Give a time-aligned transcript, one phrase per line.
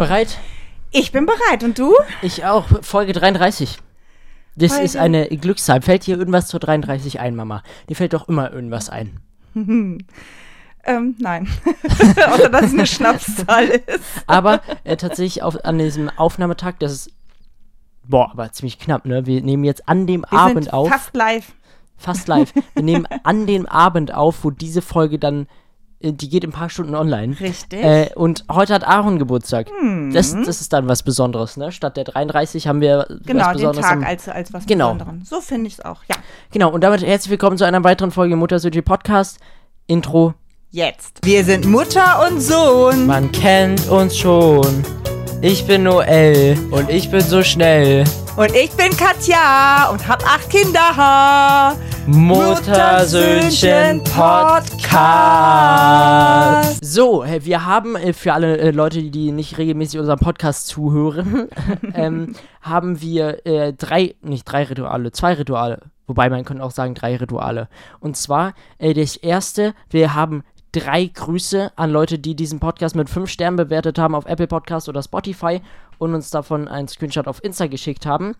[0.00, 0.38] Bereit?
[0.92, 1.62] Ich bin bereit.
[1.62, 1.94] Und du?
[2.22, 2.64] Ich auch.
[2.80, 3.76] Folge 33.
[4.56, 5.82] Das Folge- ist eine Glückszahl.
[5.82, 7.62] Fällt dir irgendwas zur 33 ein, Mama?
[7.90, 9.20] Dir fällt doch immer irgendwas ein.
[10.82, 11.46] Ähm, nein.
[12.30, 14.02] Außer, dass es eine Schnapszahl ist.
[14.26, 17.10] Aber äh, tatsächlich auf, an diesem Aufnahmetag, das ist.
[18.04, 19.26] Boah, aber ziemlich knapp, ne?
[19.26, 20.88] Wir nehmen jetzt an dem Wir Abend auf.
[20.88, 21.52] fast live.
[21.98, 22.54] fast live.
[22.72, 25.48] Wir nehmen an dem Abend auf, wo diese Folge dann.
[26.00, 27.38] Äh, Die geht in ein paar Stunden online.
[27.40, 27.82] Richtig.
[27.84, 29.68] Äh, und heute hat Aaron Geburtstag.
[30.12, 31.70] Das, das ist dann was Besonderes, ne?
[31.72, 33.86] Statt der 33 haben wir genau, was den Besonderes.
[33.86, 34.94] Tag am- als, als was Genau.
[34.94, 35.28] Besonderes.
[35.28, 36.02] So finde ich es auch.
[36.08, 36.16] Ja.
[36.52, 39.38] Genau, und damit herzlich willkommen zu einer weiteren Folge Muttersöhne Podcast.
[39.86, 40.34] Intro.
[40.70, 41.18] Jetzt.
[41.24, 43.06] Wir sind Mutter und Sohn.
[43.06, 44.84] Man kennt uns schon.
[45.42, 48.04] Ich bin Noel und ich bin so schnell.
[48.36, 51.74] Und ich bin Katja und hab acht Kinder.
[52.06, 54.84] Muttersöhnchen Podcast.
[56.84, 61.48] So, wir haben äh, für alle äh, Leute, die nicht regelmäßig unserem Podcast zuhören,
[61.94, 65.80] ähm, haben wir äh, drei, nicht drei Rituale, zwei Rituale.
[66.06, 67.70] Wobei man könnte auch sagen drei Rituale.
[68.00, 73.08] Und zwar äh, das erste, wir haben drei Grüße an Leute, die diesen Podcast mit
[73.10, 75.60] fünf Sternen bewertet haben auf Apple Podcast oder Spotify
[75.98, 78.34] und uns davon einen Screenshot auf Insta geschickt haben.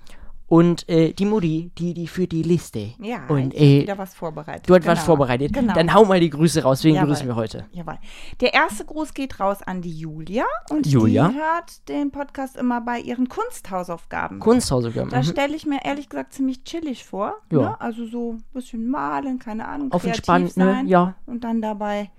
[0.47, 2.95] Und äh, die Mutti, die, die für die Liste.
[2.99, 4.69] Ja, und ich äh, wieder was vorbereitet.
[4.69, 4.93] Du hast genau.
[4.95, 5.53] was vorbereitet.
[5.53, 5.73] Genau.
[5.75, 6.83] Dann hau mal die Grüße raus.
[6.83, 7.11] Wen Jawohl.
[7.11, 7.67] grüßen wir heute?
[7.71, 7.99] Jawohl.
[8.41, 10.45] Der erste Gruß geht raus an die Julia.
[10.71, 11.29] Und Julia.
[11.29, 14.41] die hört den Podcast immer bei ihren Kunsthausaufgaben.
[14.41, 15.11] Kunsthausaufgaben.
[15.11, 15.23] Da Mhm.
[15.23, 17.37] stelle ich mir ehrlich gesagt ziemlich chillig vor.
[17.53, 17.59] Ja.
[17.61, 17.81] Ne?
[17.81, 20.83] Also so ein bisschen malen, keine Ahnung, Auf entspannt, ne?
[20.87, 21.15] Ja.
[21.27, 22.11] Und dann dabei,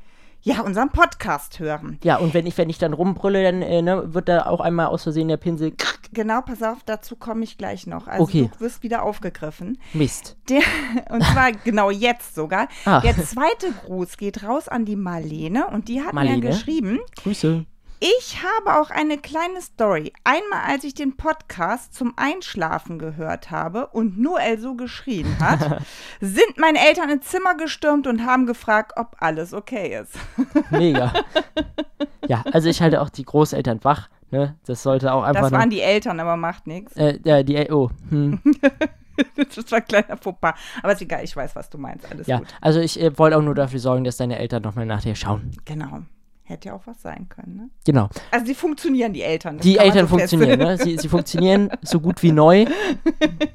[0.42, 2.00] ja, unseren Podcast hören.
[2.04, 4.88] Ja, und wenn ich, wenn ich dann rumbrülle, dann äh, ne, wird da auch einmal
[4.88, 5.74] aus Versehen der Pinsel.
[6.14, 8.08] Genau, pass auf, dazu komme ich gleich noch.
[8.08, 8.50] Also Okay.
[8.54, 9.78] du wirst wieder aufgegriffen.
[9.94, 10.36] Mist.
[10.50, 10.62] Der,
[11.10, 12.68] und zwar genau jetzt sogar.
[12.86, 13.00] Ah.
[13.02, 16.38] Der zweite Gruß geht raus an die Marlene und die hat Marlene?
[16.38, 17.66] mir geschrieben, Grüße.
[18.04, 20.12] Ich habe auch eine kleine Story.
[20.24, 25.84] Einmal, als ich den Podcast zum Einschlafen gehört habe und Noel so geschrien hat,
[26.20, 30.18] sind meine Eltern ins Zimmer gestürmt und haben gefragt, ob alles okay ist.
[30.72, 31.14] Mega.
[32.28, 34.10] ja, also ich halte auch die Großeltern wach.
[34.32, 34.56] Ne?
[34.66, 35.44] Das sollte auch einfach.
[35.44, 36.96] Das waren die Eltern, aber macht nichts.
[36.96, 38.42] äh, ja, die, oh, hm,
[39.56, 40.56] Das war ein kleiner Fauxpas.
[40.82, 42.10] Aber ist egal, ich weiß, was du meinst.
[42.12, 42.40] Alles ja.
[42.40, 42.48] gut.
[42.62, 45.52] Also ich äh, wollte auch nur dafür sorgen, dass deine Eltern nochmal nach dir schauen.
[45.66, 46.02] Genau.
[46.52, 47.70] Hätte ja auch was sein können, ne?
[47.86, 48.10] Genau.
[48.30, 49.58] Also die funktionieren, die Eltern.
[49.60, 50.78] Die Eltern so funktionieren, ne?
[50.78, 52.66] Sie, sie funktionieren so gut wie neu.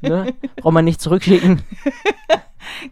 [0.01, 0.33] ne?
[0.57, 1.63] Braucht man nicht zurückschicken.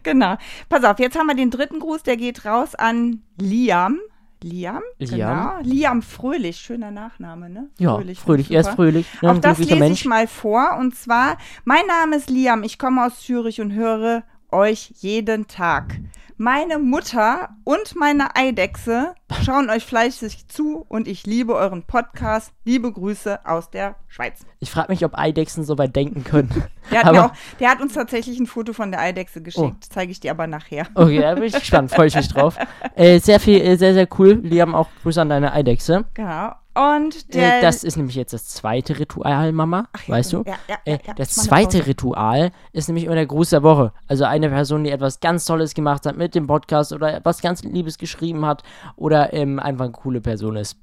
[0.03, 0.37] Genau.
[0.69, 3.99] Pass auf, jetzt haben wir den dritten Gruß, der geht raus an Liam.
[4.41, 4.81] Liam?
[4.99, 5.09] Liam.
[5.09, 5.51] Genau.
[5.63, 7.69] Liam Fröhlich, schöner Nachname, ne?
[7.79, 8.19] Ja, fröhlich.
[8.19, 9.07] finde ich Er ist fröhlich.
[9.21, 9.31] Ne?
[9.31, 10.01] Auch das lese Mensch.
[10.01, 10.77] ich mal vor.
[10.79, 15.99] Und zwar, mein Name ist Liam, ich komme aus Zürich und höre euch jeden Tag.
[16.37, 22.51] Meine Mutter und meine Eidechse schauen euch fleißig zu und ich liebe euren Podcast.
[22.63, 24.45] Liebe Grüße aus der Schweiz.
[24.59, 26.49] Ich frage mich, ob Eidechsen so weit denken können.
[26.91, 27.19] Der hat, Oh.
[27.19, 29.85] auch, der hat uns tatsächlich ein Foto von der Eidechse geschickt.
[29.89, 30.85] Zeige ich dir aber nachher.
[30.93, 32.57] Okay, da bin ich gespannt, freue ich mich drauf.
[32.95, 34.39] Äh, sehr viel, äh, sehr, sehr cool.
[34.43, 36.05] Liam, auch Grüße an deine Eidechse.
[36.13, 36.53] Genau.
[36.75, 37.59] Und der.
[37.59, 39.87] Äh, das ist nämlich jetzt das zweite Ritual, Mama.
[40.07, 40.43] ja, weißt du?
[40.45, 41.87] ja, ja, äh, das zweite.
[41.87, 43.93] Ritual ist nämlich immer der Gruß der Woche.
[44.07, 47.63] Also eine Person, die etwas ganz Tolles gemacht hat mit dem Podcast oder etwas ganz
[47.63, 48.63] Liebes geschrieben hat
[48.97, 50.77] oder ähm, einfach eine coole Person ist.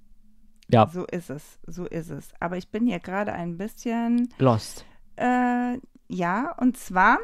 [0.69, 2.31] Ja, So ist es, so ist es.
[2.41, 4.87] Aber ich bin hier gerade ein bisschen, lost.
[5.17, 7.19] äh, ja, und zwar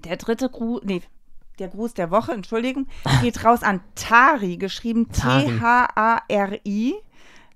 [0.00, 1.00] der dritte Gruß, nee,
[1.58, 2.86] der Gruß der Woche, Entschuldigung,
[3.22, 5.08] geht raus an Tari, geschrieben.
[5.10, 6.94] T-H-A-R-I.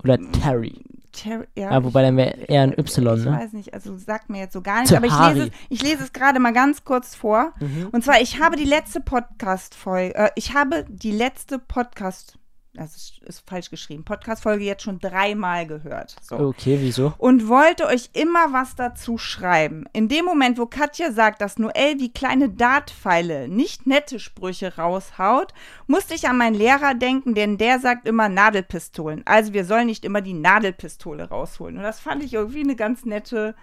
[0.03, 0.85] Oder Terry.
[1.13, 3.33] Ter ja, Ja, wobei dann wäre eher ein Y, ich ne?
[3.33, 6.05] weiß nicht, also sagt mir jetzt so gar nichts, aber ich lese, es, ich lese
[6.05, 7.53] es gerade mal ganz kurz vor.
[7.61, 7.89] Mhm.
[7.91, 12.39] Und zwar, ich habe die letzte Podcast-Folge, äh, ich habe die letzte Podcast,
[12.75, 16.15] das ist, ist falsch geschrieben, Podcast-Folge jetzt schon dreimal gehört.
[16.23, 16.39] So.
[16.39, 17.15] Okay, wieso?
[17.19, 19.87] und wollte euch immer was dazu schreiben.
[19.93, 25.53] In dem Moment, wo Katja sagt, dass Noel wie kleine Dartpfeile nicht nette Sprüche raushaut,
[25.87, 29.23] musste ich an meinen Lehrer denken, denn der sagt immer Nadelpistolen.
[29.27, 31.77] Also wir sollen nicht immer die Nadelpistole rausholen.
[31.77, 33.55] Und das fand ich irgendwie eine ganz nette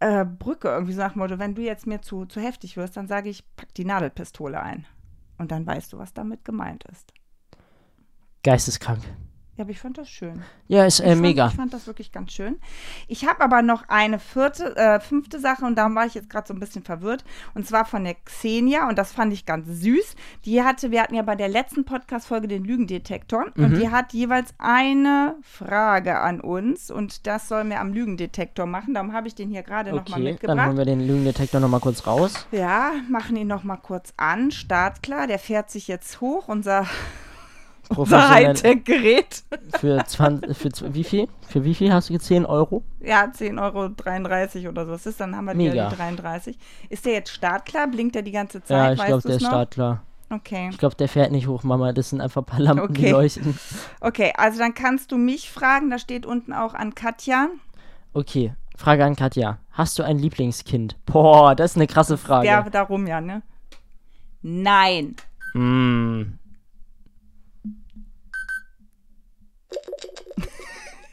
[0.00, 0.68] äh, Brücke.
[0.68, 3.28] Irgendwie so nach dem Motto, wenn du jetzt mir zu, zu heftig wirst, dann sage
[3.28, 4.86] ich, pack die Nadelpistole ein.
[5.38, 7.12] Und dann weißt du, was damit gemeint ist.
[8.42, 9.00] Geisteskrank.
[9.56, 10.44] Ja, aber ich fand das schön.
[10.68, 11.48] Ja, ist Ich äh, fand, mega.
[11.48, 12.60] Ich fand das wirklich ganz schön.
[13.08, 16.46] Ich habe aber noch eine vierte, äh, fünfte Sache und da war ich jetzt gerade
[16.46, 17.24] so ein bisschen verwirrt.
[17.54, 20.14] Und zwar von der Xenia und das fand ich ganz süß.
[20.44, 23.80] Die hatte, wir hatten ja bei der letzten Podcast-Folge den Lügendetektor und Mhm.
[23.80, 28.94] die hat jeweils eine Frage an uns und das sollen wir am Lügendetektor machen.
[28.94, 30.66] Darum habe ich den hier gerade nochmal Okay, dann mitgebracht.
[30.68, 32.46] holen wir den Lügendetektor nochmal kurz raus.
[32.52, 34.52] Ja, machen ihn noch mal kurz an.
[34.52, 36.46] Startklar, der fährt sich jetzt hoch.
[36.46, 36.86] Unser
[37.96, 39.42] Unser Hightech-Gerät.
[39.80, 41.28] Für, 20, für wie viel?
[41.48, 42.82] Für wie viel hast du jetzt 10 Euro?
[43.00, 44.92] Ja, 10,33 Euro oder so.
[44.92, 45.88] Was ist, dann haben wir Mega.
[45.88, 46.58] die 33.
[46.90, 47.86] Ist der jetzt startklar?
[47.88, 48.98] Blinkt der die ganze Zeit?
[48.98, 49.50] ja, ich glaube, der ist noch?
[49.50, 50.02] startklar.
[50.30, 50.68] Okay.
[50.70, 51.92] Ich glaube, der fährt nicht hoch, Mama.
[51.92, 53.10] Das sind einfach ein paar Lampen, die Okay.
[53.10, 53.58] leuchten.
[54.00, 55.88] Okay, also dann kannst du mich fragen.
[55.90, 57.48] Da steht unten auch an Katja.
[58.12, 59.58] Okay, Frage an Katja.
[59.72, 60.96] Hast du ein Lieblingskind?
[61.06, 62.46] Boah, das ist eine krasse Frage.
[62.46, 63.42] Ja, darum ja, ne?
[64.42, 65.16] Nein.
[65.54, 66.37] Mm.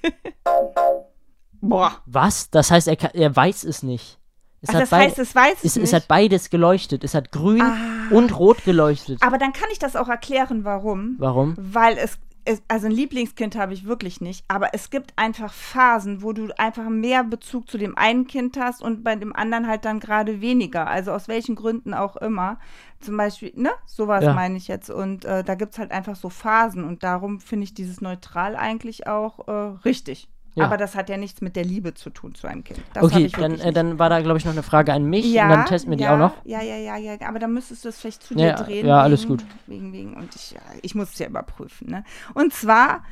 [1.61, 1.91] Boah.
[2.05, 2.49] Was?
[2.49, 4.19] Das heißt, er, kann, er weiß es nicht.
[4.61, 5.83] Es, Ach, hat das heißt, es weiß es, es, nicht.
[5.85, 7.03] es hat beides geleuchtet.
[7.03, 7.75] Es hat grün Ah.
[8.11, 9.21] und rot geleuchtet.
[9.21, 11.15] Aber dann kann ich das auch erklären, warum.
[11.19, 11.55] Warum?
[11.57, 16.21] Weil es, es also ein Lieblingskind habe ich wirklich nicht, aber es gibt einfach Phasen,
[16.21, 19.83] wo du einfach mehr Bezug zu dem einen Kind hast und bei dem anderen halt
[19.85, 20.87] dann gerade weniger.
[20.87, 22.59] Also aus welchen Gründen auch immer.
[22.99, 23.71] Zum Beispiel, ne?
[23.85, 24.33] Sowas Ja.
[24.33, 24.89] meine ich jetzt.
[24.89, 28.55] Und äh, da gibt es halt einfach so Phasen und darum finde ich dieses Neutral
[28.55, 29.51] eigentlich auch äh,
[29.83, 30.29] richtig.
[30.55, 30.65] Ja.
[30.65, 32.79] Aber das hat ja nichts mit der Liebe zu tun zu einem Kind.
[32.93, 35.25] Das okay, dann, äh, dann war da, glaube ich, noch eine Frage an mich.
[35.25, 36.33] Ja, und dann testen wir die ja, auch noch.
[36.45, 37.17] Ja, ja, ja, ja.
[37.27, 38.87] Aber dann müsstest du es vielleicht zu dir drehen.
[38.87, 39.45] ja, alles wegen, gut.
[39.67, 40.13] Wegen, wegen.
[40.15, 41.89] Und ich, ich muss es ja überprüfen.
[41.89, 42.05] Ne?
[42.33, 43.03] Und zwar,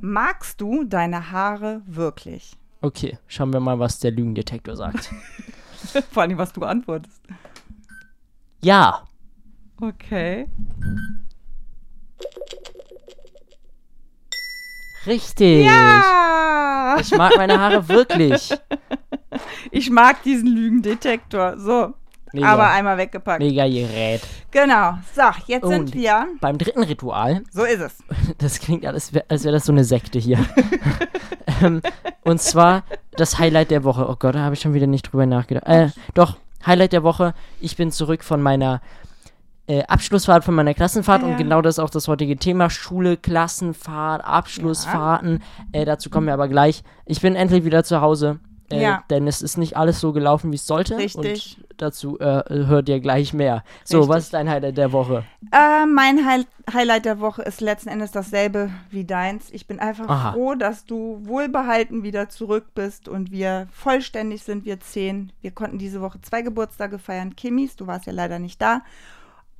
[0.00, 2.56] magst du deine Haare wirklich?
[2.80, 5.10] Okay, schauen wir mal, was der Lügendetektor sagt.
[6.10, 7.22] Vor allem, was du antwortest.
[8.62, 9.04] ja.
[9.80, 10.48] Okay.
[15.06, 15.64] Richtig.
[15.66, 16.96] Ja!
[17.00, 18.50] Ich mag meine Haare wirklich.
[19.70, 21.56] Ich mag diesen Lügendetektor.
[21.56, 21.94] So.
[22.32, 22.48] Mega.
[22.48, 23.40] Aber einmal weggepackt.
[23.40, 24.20] Mega Gerät.
[24.50, 24.94] Genau.
[25.14, 26.26] So, jetzt Oh, sind und- wir.
[26.40, 27.96] Beim dritten Ritual, So ist es.
[28.38, 30.38] das klingt alles, als wäre das so eine Sekte hier.
[31.62, 31.80] ähm,
[32.22, 32.82] und zwar
[33.16, 34.08] das Highlight der Woche.
[34.08, 35.66] Oh Gott, da habe ich schon wieder nicht drüber nachgedacht.
[35.66, 36.36] Äh, doch,
[36.66, 37.34] Highlight der Woche.
[37.60, 38.80] Ich bin zurück von meiner
[39.66, 41.28] äh, Abschlussfahrt von meiner Klassenfahrt Ja.
[41.28, 42.70] und genau das ist auch das heutige Thema.
[42.70, 45.42] Schule, Klassenfahrt, Abschlussfahrten.
[45.72, 46.82] Äh, dazu kommen wir aber gleich.
[47.06, 48.40] Ich bin endlich wieder zu Hause.
[48.70, 49.04] Äh, Ja.
[49.10, 50.96] Denn es ist nicht alles so gelaufen, wie es sollte.
[50.96, 51.56] Richtig.
[51.58, 53.64] Und dazu äh, hört ihr gleich mehr.
[53.84, 54.08] So, Richtig.
[54.14, 55.24] was ist dein Highlight der Woche?
[55.52, 59.50] Äh, mein Hi Highlight der Woche ist letzten Endes dasselbe wie deins.
[59.50, 60.32] Ich bin einfach Aha.
[60.32, 65.32] froh, dass du wohlbehalten wieder zurück bist und wir vollständig sind, wir zehn.
[65.40, 67.34] Wir konnten diese Woche zwei Geburtstage feiern.
[67.34, 68.82] Kimis, du warst ja leider nicht da.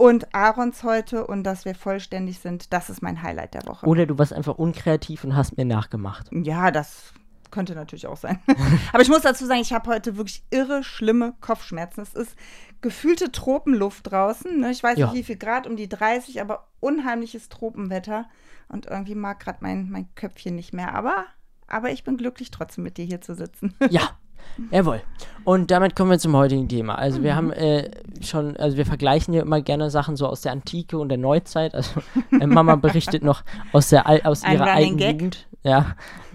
[0.00, 3.84] Und Aarons heute und dass wir vollständig sind, das ist mein Highlight der Woche.
[3.84, 6.28] Oder du warst einfach unkreativ und hast mir nachgemacht.
[6.32, 7.12] Ja, das
[7.50, 8.38] könnte natürlich auch sein.
[8.94, 12.00] Aber ich muss dazu sagen, ich habe heute wirklich irre schlimme Kopfschmerzen.
[12.00, 12.34] Es ist
[12.80, 14.58] gefühlte Tropenluft draußen.
[14.60, 14.70] Ne?
[14.70, 15.08] Ich weiß Ja.
[15.08, 18.26] nicht, wie viel Grad, um die 30, aber unheimliches Tropenwetter.
[18.68, 20.94] Und irgendwie mag gerade mein, mein Köpfchen nicht mehr.
[20.94, 21.26] Aber,
[21.66, 23.74] aber ich bin glücklich, trotzdem mit dir hier zu sitzen.
[23.90, 24.16] Ja,
[24.70, 25.00] jawohl.
[25.44, 26.96] Und damit kommen wir zum heutigen Thema.
[26.96, 27.24] Also Mhm.
[27.24, 27.90] wir haben äh,
[28.20, 31.74] schon, also wir vergleichen ja immer gerne Sachen so aus der Antike und der Neuzeit.
[31.74, 32.00] Also
[32.38, 33.42] äh, Mama berichtet noch
[33.72, 35.12] aus der Al aus Ein ihrer Gag.
[35.12, 35.46] Jugend.
[35.62, 35.94] Ja.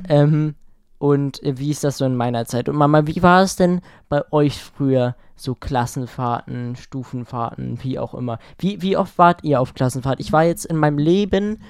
[0.10, 0.56] Ähm,
[0.98, 2.68] und äh, wie ist das so in meiner Zeit?
[2.70, 5.16] Und Mama, wie war es denn bei euch früher?
[5.38, 8.40] So Klassenfahrten, Stufenfahrten, wie auch immer.
[8.58, 10.22] Wie, wie oft wart ihr auf Klassenfahrt?
[10.22, 11.62] Ich war jetzt in meinem Leben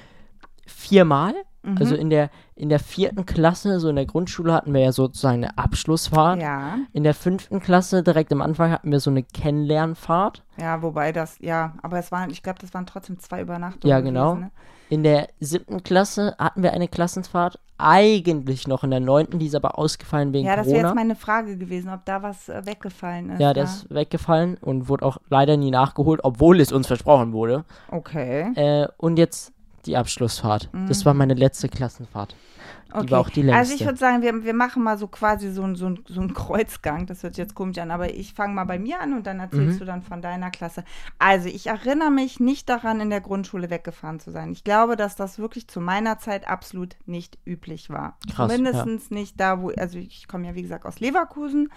[0.66, 1.34] viermal.
[1.66, 1.76] Mhm.
[1.78, 5.44] Also in der, in der vierten Klasse, so in der Grundschule, hatten wir ja sozusagen
[5.44, 6.40] eine Abschlussfahrt.
[6.40, 10.42] ja, In der fünften Klasse, direkt am Anfang, hatten wir so eine Kennenlernfahrt.
[10.60, 13.90] ja, wobei das, ja, aber es waren, ich glaube, das waren trotzdem zwei Übernachtungen.
[13.90, 14.30] Ja, genau.
[14.34, 14.50] Gewesen, ne?
[14.88, 17.58] In der siebten Klasse hatten wir eine Klassenfahrt.
[17.78, 20.88] Eigentlich noch in der neunten, die ist aber ausgefallen wegen Ja, das wäre Corona.
[20.88, 23.40] jetzt meine Frage gewesen, ob da was äh, weggefallen ist.
[23.40, 27.64] ja, der ist weggefallen und wurde auch leider nie nachgeholt, obwohl es uns versprochen wurde.
[27.90, 28.52] Okay.
[28.54, 29.52] Äh, und jetzt
[29.86, 30.70] die Abschlussfahrt.
[30.88, 32.32] Das war meine letzte Klassenfahrt.
[32.32, 33.00] Die Mhm.
[33.02, 33.10] Okay.
[33.10, 33.74] war auch die Also längste.
[33.74, 36.32] ich würde sagen, wir, wir machen mal so quasi so, ein- so, ein- so einen
[36.34, 37.06] Kreuzgang.
[37.06, 39.74] Das hört jetzt komisch an, aber ich fange mal bei mir an und dann erzählst
[39.74, 39.78] Mhm.
[39.80, 40.84] du dann von deiner Klasse.
[41.18, 44.52] Also ich erinnere mich nicht daran, in der Grundschule weggefahren zu sein.
[44.52, 48.18] Ich glaube, dass das wirklich zu meiner Zeit absolut nicht üblich war.
[48.34, 48.56] Krass, ja.
[48.58, 51.70] Mindestens nicht da, wo, also ich komme ja wie gesagt aus Leverkusen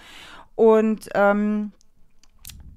[0.56, 1.72] und ähm,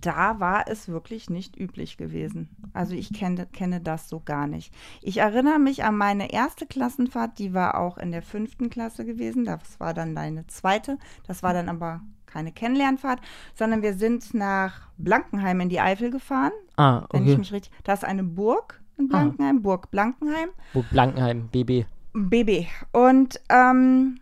[0.03, 2.49] da war es wirklich nicht üblich gewesen.
[2.75, 4.75] Also ich kenne, kenne das so gar nicht.
[5.01, 9.45] Ich erinnere mich an meine erste Klassenfahrt, die war auch in der fünften Klasse gewesen.
[9.45, 10.99] Das war dann deine zweite.
[11.27, 13.21] Das war dann aber keine Kennenlernfahrt,
[13.55, 16.53] sondern wir sind nach Blankenheim in die Eifel gefahren.
[16.77, 17.39] ah, Wenn ich okay.
[17.39, 17.73] mich richtig.
[17.85, 20.49] Da ist eine Burg in Blankenheim, Burg Blankenheim.
[20.73, 21.85] Wo Blankenheim, BB.
[22.15, 22.67] BB.
[22.93, 24.19] Und ähm,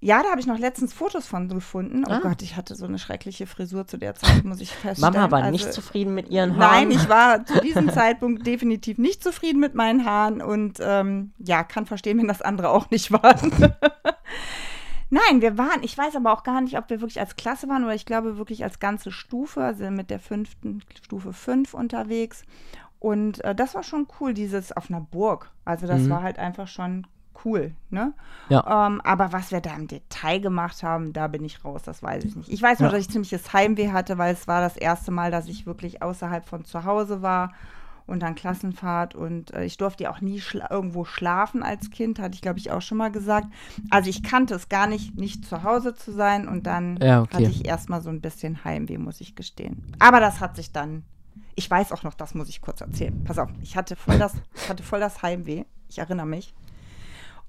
[0.00, 2.04] ja, da habe ich noch letztens Fotos von gefunden.
[2.06, 2.20] Oh Ah.
[2.22, 5.14] Gott, ich hatte so eine schreckliche Frisur zu der Zeit, muss ich feststellen.
[5.14, 6.88] Mama war Also- nicht zufrieden mit ihren Haaren.
[6.88, 11.64] Nein, ich war zu diesem Zeitpunkt definitiv nicht zufrieden mit meinen Haaren und ähm, ja,
[11.64, 13.52] kann verstehen, wenn das andere auch nicht waren.
[15.10, 17.82] Nein, wir waren, ich weiß aber auch gar nicht, ob wir wirklich als Klasse waren
[17.84, 22.42] oder ich glaube wirklich als ganze Stufe, also mit der fünften Stufe 5 unterwegs.
[22.98, 25.50] Und äh, das war schon cool, dieses auf einer Burg.
[25.64, 26.10] Also das Mhm.
[26.10, 27.06] war halt einfach schon
[27.44, 28.12] cool, ne?
[28.48, 28.86] Ja.
[28.86, 32.24] Ähm, aber was wir da im Detail gemacht haben, da bin ich raus, das weiß
[32.24, 32.48] ich nicht.
[32.48, 32.92] Ich weiß nur, Ja.
[32.96, 36.46] dass ich ziemliches Heimweh hatte, weil es war das erste Mal, dass ich wirklich außerhalb
[36.48, 37.52] von zu Hause war
[38.06, 42.18] und dann Klassenfahrt und äh, ich durfte ja auch nie schla irgendwo schlafen als Kind,
[42.18, 43.46] hatte ich glaube ich auch schon mal gesagt.
[43.90, 47.34] Also ich kannte es gar nicht, nicht zu Hause zu sein und dann Ja, okay.
[47.34, 49.84] hatte ich erstmal so ein bisschen Heimweh, muss ich gestehen.
[49.98, 51.04] Aber das hat sich dann,
[51.54, 53.22] ich weiß auch noch, das muss ich kurz erzählen.
[53.24, 56.54] Pass auf, ich hatte voll das, ich hatte voll das Heimweh, ich erinnere mich.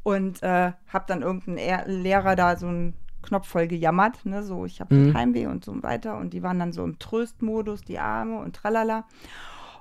[0.04, 4.66] Und äh, habe dann irgendeinen Er- Lehrer da so einen Knopf voll gejammert, ne, so
[4.66, 5.14] ich habe Mhm.
[5.14, 6.18] Heimweh und so weiter.
[6.18, 9.04] Und die waren dann so im Tröstmodus, die Arme und tralala.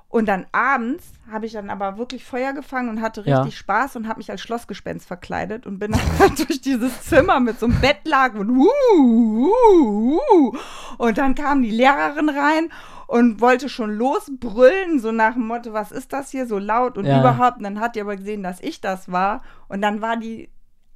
[0.09, 3.37] Und dann abends habe ich dann aber wirklich Feuer gefangen und hatte Ja.
[3.41, 7.59] richtig Spaß und habe mich als Schlossgespenst verkleidet und bin dann durch dieses Zimmer mit
[7.59, 10.53] so einem Bettlaken und uh, uh, uh.
[10.97, 12.69] Und dann kam die Lehrerin rein
[13.09, 17.05] und wollte schon losbrüllen, so nach dem Motto, was ist das hier so laut und
[17.05, 17.19] Ja.
[17.21, 17.57] überhaupt.
[17.57, 19.41] Und dann hat die aber gesehen, dass ich das war.
[19.67, 20.49] Und dann war die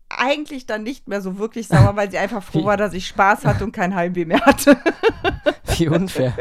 [0.09, 3.07] eigentlich dann nicht mehr so wirklich sauer, weil sie einfach froh Wie- war, dass ich
[3.07, 4.77] Spaß hatte und kein Heimweh mehr hatte.
[5.77, 6.33] Wie unfair.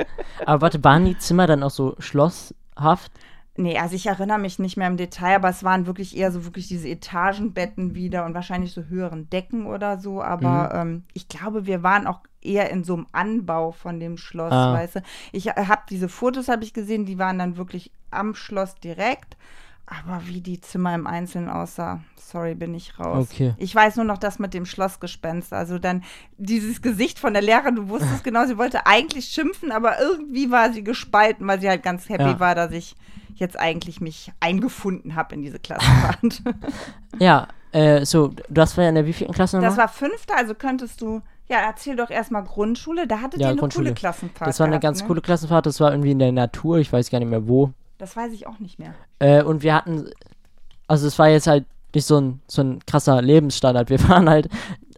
[0.44, 3.10] Aber warte, waren die Zimmer dann auch so schlosshaft?
[3.56, 6.44] Nee, also ich erinnere mich nicht mehr im Detail, aber es waren wirklich eher so
[6.44, 10.22] wirklich diese Etagenbetten wieder und wahrscheinlich so höheren Decken oder so.
[10.22, 10.80] Aber Mhm.
[10.80, 14.72] ähm, ich glaube, wir waren auch eher in so einem Anbau von dem Schloss, Ah.
[14.74, 15.00] weißt du.
[15.32, 19.36] Ich habe diese Fotos, habe ich gesehen, die waren dann wirklich am Schloss direkt.
[19.86, 23.28] Aber wie die Zimmer im Einzelnen aussah, sorry, bin ich raus.
[23.30, 23.52] Okay.
[23.58, 25.52] Ich weiß nur noch das mit dem Schlossgespenst.
[25.52, 26.02] Also dann
[26.38, 30.72] dieses Gesicht von der Lehrerin, du wusstest genau, sie wollte eigentlich schimpfen, aber irgendwie war
[30.72, 32.40] sie gespalten, weil sie halt ganz happy Ja.
[32.40, 32.94] war, dass ich
[33.34, 36.42] jetzt eigentlich mich eingefunden habe in diese Klassenfahrt.
[37.18, 39.70] Ja, äh, so, das war ja in der wievielten Klasse nochmal?
[39.70, 41.20] das war fünfte, also könntest du,
[41.52, 43.06] ja, erzähl doch erstmal Grundschule.
[43.06, 44.48] Da hattet Ja, ihr eine coole Klassenfahrt.
[44.48, 45.06] Das war eine gehabt, ganz ne?
[45.06, 47.70] coole Klassenfahrt, das war irgendwie in der Natur, ich weiß gar nicht mehr wo.
[47.98, 48.94] Das weiß ich auch nicht mehr.
[49.18, 50.08] Äh, und wir hatten,
[50.88, 53.90] also es war jetzt halt nicht so ein, so ein krasser Lebensstandard.
[53.90, 54.48] Wir waren halt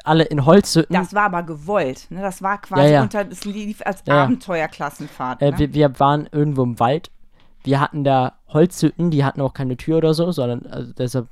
[0.05, 0.95] alle in Holzhütten.
[0.95, 2.07] Das war aber gewollt.
[2.11, 2.21] Ne?
[2.23, 3.03] Das war quasi Ja, ja.
[3.03, 4.23] unter, es lief als Ja.
[4.25, 5.43] Abenteuerklassenfahrt.
[5.43, 5.59] äh, ne?
[5.59, 7.11] wir, wir waren irgendwo im Wald.
[7.65, 11.27] Wir hatten da Holzhütten, die hatten auch keine Tür oder so, sondern also deshalb,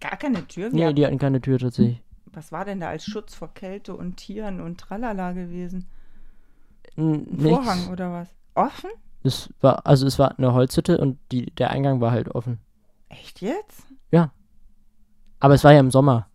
[0.00, 0.68] Gar keine Tür.
[0.72, 2.00] nee, die hatten keine Tür tatsächlich.
[2.32, 5.86] Was war denn da als Schutz vor Kälte und Tieren und Tralala gewesen?
[6.96, 7.40] N- Ein.
[7.40, 8.28] Vorhang oder was?
[8.54, 8.90] Offen?
[9.22, 12.58] Es war, also es war eine Holzhütte und die, der Eingang war halt offen.
[13.08, 13.82] Echt jetzt?
[15.40, 16.26] Aber es war ja im Sommer.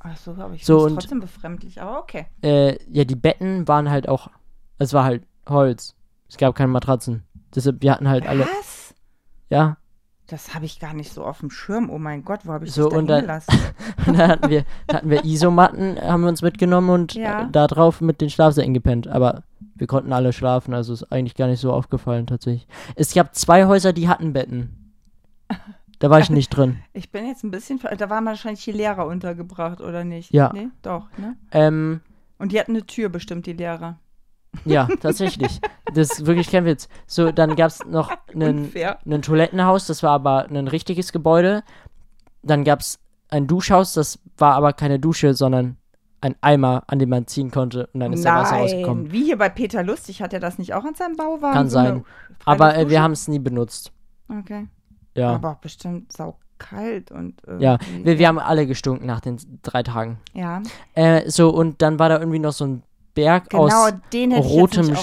[0.00, 1.80] Ach so, aber ich So, finde es trotzdem befremdlich.
[1.80, 2.26] Aber okay.
[2.42, 4.30] Äh, ja, die Betten waren halt auch,
[4.78, 5.94] es war halt Holz.
[6.28, 7.24] Es gab keine Matratzen.
[7.54, 8.94] Deshalb, wir hatten halt alle, Was?
[9.50, 9.76] ja.
[10.30, 11.90] Das habe ich gar nicht so auf dem Schirm.
[11.90, 13.54] Oh mein Gott, wo habe ich So, das denn und dann- hingelassen?
[14.06, 17.42] Und da hatten wir, da hatten wir Isomatten, haben wir uns mitgenommen und Ja.
[17.42, 19.08] äh, da drauf mit den Schlafsäcken gepennt.
[19.08, 19.42] Aber
[19.74, 22.66] wir konnten alle schlafen, also ist eigentlich gar nicht so aufgefallen tatsächlich.
[22.94, 24.92] Es gab zwei Häuser, die hatten Betten.
[25.98, 26.78] Da war ich nicht drin.
[26.92, 27.78] Ich bin jetzt ein bisschen.
[27.78, 30.32] ver- Da waren wahrscheinlich die Lehrer untergebracht, oder nicht?
[30.32, 30.50] Ja.
[30.54, 31.36] Nee, doch, ne?
[31.52, 32.00] Ähm,
[32.38, 33.98] Und die hatten eine Tür bestimmt, die Lehrer.
[34.64, 35.60] Ja, tatsächlich.
[35.94, 36.88] Das ist wirklich kein Witz.
[37.06, 41.62] So, dann gab es noch ein Toilettenhaus, das war aber ein richtiges Gebäude.
[42.42, 45.76] Dann gab es ein Duschhaus, das war aber keine Dusche, sondern
[46.22, 49.04] ein Eimer, an dem man ziehen konnte und dann ist da Wasser rausgekommen.
[49.04, 51.54] Nein, wie hier bei Peter Lustig, hat er das nicht auch an seinem Bauwagen?
[51.54, 52.04] Kann so sein.
[52.44, 53.92] Aber äh, wir haben es nie benutzt.
[54.28, 54.66] Okay.
[55.16, 55.34] Ja.
[55.34, 57.40] Aber auch bestimmt saukalt und.
[57.58, 60.18] Ja, irgendwie- wir, wir haben alle gestunken nach den drei Tagen.
[60.34, 60.60] Ja,
[60.94, 62.82] Äh, so, und dann war da irgendwie noch so ein
[63.14, 63.72] Berg genau, aus
[64.12, 64.94] rotem,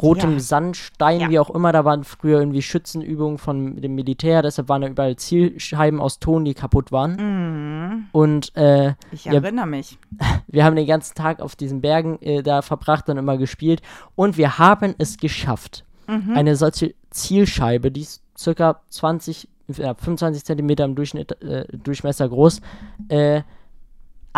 [0.00, 0.40] rotem ja.
[0.40, 1.30] Sandstein, Ja.
[1.30, 1.72] wie auch immer.
[1.72, 6.44] Da waren früher irgendwie Schützenübungen von dem Militär, deshalb waren da überall Zielscheiben aus Ton,
[6.44, 7.16] die kaputt waren.
[7.16, 8.06] Mhm.
[8.12, 9.32] Und äh, Ich Ja.
[9.34, 9.98] erinnere mich.
[10.46, 13.82] wir haben den ganzen Tag auf diesen Bergen äh, da verbracht und immer gespielt.
[14.14, 16.36] Und wir haben es geschafft, Mhm.
[16.36, 22.60] eine solche Zielscheibe, die ist circa 20, ja, 25 Zentimeter im Durchschnitt, äh, Durchmesser groß,
[23.08, 23.42] äh,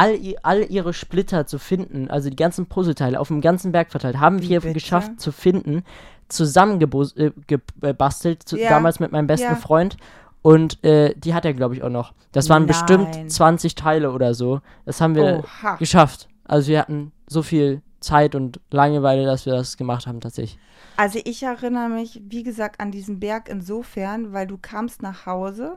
[0.01, 4.19] all, all ihre Splitter zu finden, also die ganzen Puzzleteile auf dem ganzen Berg verteilt,
[4.19, 4.75] haben wir bitte?
[4.75, 5.85] geschafft zu finden,
[6.29, 9.57] zusammengebastelt, äh, äh, zu, Ja, damals mit meinem besten ja.
[9.57, 9.97] Freund.
[10.43, 12.15] Und äh, die hat er, glaube ich, auch noch.
[12.33, 12.69] Das waren Nein.
[12.69, 14.61] bestimmt 20 Teile oder so.
[14.87, 15.75] Das haben wir Oha.
[15.77, 16.29] geschafft.
[16.45, 20.59] Also wir hatten so viel Zeit und Langeweile, dass wir das gemacht haben tatsächlich.
[20.97, 25.77] Also ich erinnere mich, wie gesagt, an diesen Berg insofern, weil du kamst nach Hause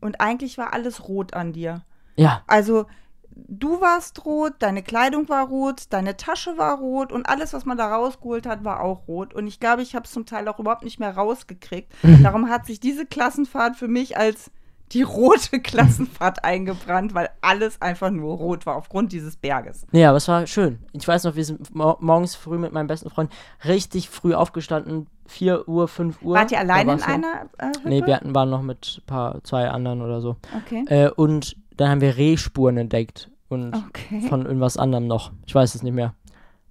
[0.00, 1.82] und eigentlich war alles rot an dir.
[2.16, 2.86] Ja, Also
[3.34, 7.76] du warst rot, deine Kleidung war rot, deine Tasche war rot und alles, was man
[7.76, 9.34] da rausgeholt hat, war auch rot.
[9.34, 11.92] Und ich glaube, ich habe es zum Teil auch überhaupt nicht mehr rausgekriegt.
[12.22, 14.50] Darum hat sich diese Klassenfahrt für mich als
[14.92, 19.86] die rote Klassenfahrt eingebrannt, weil alles einfach nur rot war aufgrund dieses Berges.
[19.92, 20.78] Ja, aber es war schön.
[20.92, 23.32] Ich weiß noch, wir sind mor morgens früh mit meinem besten Freund
[23.64, 25.08] richtig früh aufgestanden.
[25.26, 26.36] 4 Uhr, 5 Uhr.
[26.36, 27.88] Wart ihr Da alleine in einer äh, Hütte?
[27.88, 30.36] Nee, wir hatten, waren noch mit ein paar, zwei anderen oder so.
[30.64, 30.84] Okay.
[30.86, 33.30] Äh, und dann haben wir Rehspuren entdeckt.
[33.48, 34.22] Und Okay.
[34.28, 35.30] von irgendwas anderem noch.
[35.46, 36.14] Ich weiß es nicht mehr.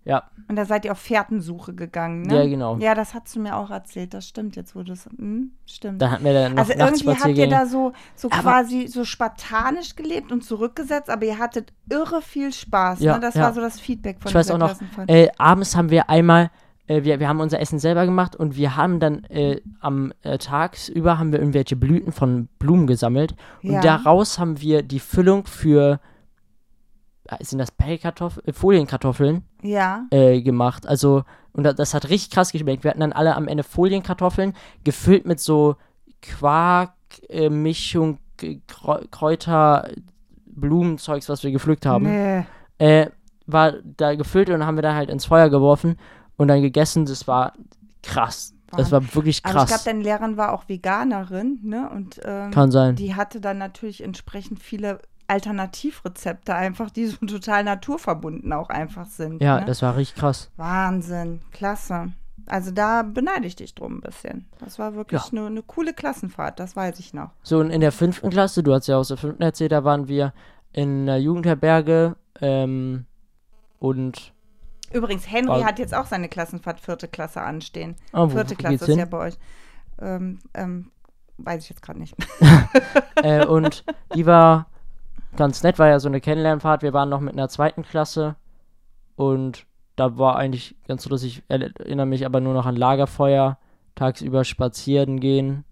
[0.06, 2.36] Ja, Und da seid ihr auf Fährtensuche gegangen, ne?
[2.44, 2.78] ja, genau.
[2.80, 4.14] Ja, das hast du mir auch erzählt.
[4.14, 5.06] Das stimmt jetzt, wo du es.
[5.06, 6.02] Hm, stimmt.
[6.02, 9.96] Da hatten wir dann also irgendwie habt ihr da so, so Aber- quasi so spartanisch
[9.96, 13.00] gelebt und zurückgesetzt, aber ihr hattet irre viel Spaß.
[13.00, 13.22] Ja, ne?
[13.22, 13.44] Das ja.
[13.44, 14.76] war so das Feedback von Ich weiß auch noch.
[15.08, 16.52] Äh, abends haben wir einmal,
[16.88, 20.38] äh, wir, wir haben unser Essen selber gemacht und wir haben dann äh, am äh,
[20.38, 23.82] tagsüber haben wir irgendwelche Blüten von Blumen gesammelt und Ja.
[23.82, 26.00] daraus haben wir die Füllung für
[27.30, 30.06] äh, sind das Pellkartoffeln, äh, Folienkartoffeln ja.
[30.12, 30.88] äh, gemacht.
[30.88, 31.24] Also
[31.54, 32.84] und das, hat richtig krass geschmeckt.
[32.84, 35.76] Wir hatten dann alle am Ende Folienkartoffeln gefüllt mit so
[36.22, 36.94] Quark
[37.50, 38.18] Mischung
[38.68, 39.88] Kreu- Kräuter
[40.48, 42.06] Blumenzeugs, was wir gepflückt haben
[42.80, 43.08] Nee.
[43.46, 45.98] war da gefüllt und haben wir da halt ins Feuer geworfen
[46.38, 47.06] und dann gegessen.
[47.06, 47.54] Das war
[48.02, 48.54] krass.
[48.76, 49.84] Das war wirklich Aber ich glaube, krass.
[49.84, 51.90] deine Lehrerin war auch Veganerin, ne?
[51.92, 52.96] Und ähm, Kann sein.
[52.96, 54.98] die hatte dann natürlich entsprechend viele
[55.28, 59.42] Alternativrezepte einfach, die so total naturverbunden auch einfach sind.
[59.42, 59.66] Ja, ne?
[59.66, 60.50] das war richtig krass.
[60.58, 62.14] Wahnsinn, klasse.
[62.48, 64.48] Also da beneide ich dich drum ein bisschen.
[64.60, 65.28] Das war wirklich Ja.
[65.32, 67.30] eine ne coole Klassenfahrt, das weiß ich noch.
[67.44, 70.08] So, und in der fünften Klasse, du hast ja aus der fünften erzählt, da waren
[70.08, 70.34] wir
[70.74, 73.06] in der Jugendherberge ähm,
[73.80, 74.34] und
[74.94, 77.96] Übrigens, Henry War- hat jetzt auch seine Klassenfahrt vierte Klasse anstehen.
[78.14, 79.00] oh, vierte Klasse ist hin?
[79.00, 79.38] ja bei euch.
[80.02, 80.92] Ähm, ähm,
[81.38, 82.16] weiß ich jetzt gerade nicht.
[83.24, 83.84] äh, und
[84.16, 84.68] die war
[85.36, 86.82] ganz nett, war ja so eine Kennenlernfahrt.
[86.84, 88.36] Wir waren noch mit einer zweiten Klasse
[89.16, 91.40] und da war eigentlich ganz lustig.
[91.40, 93.58] Ich erinnere mich aber nur noch an Lagerfeuer,
[93.96, 95.66] tagsüber spazieren gehen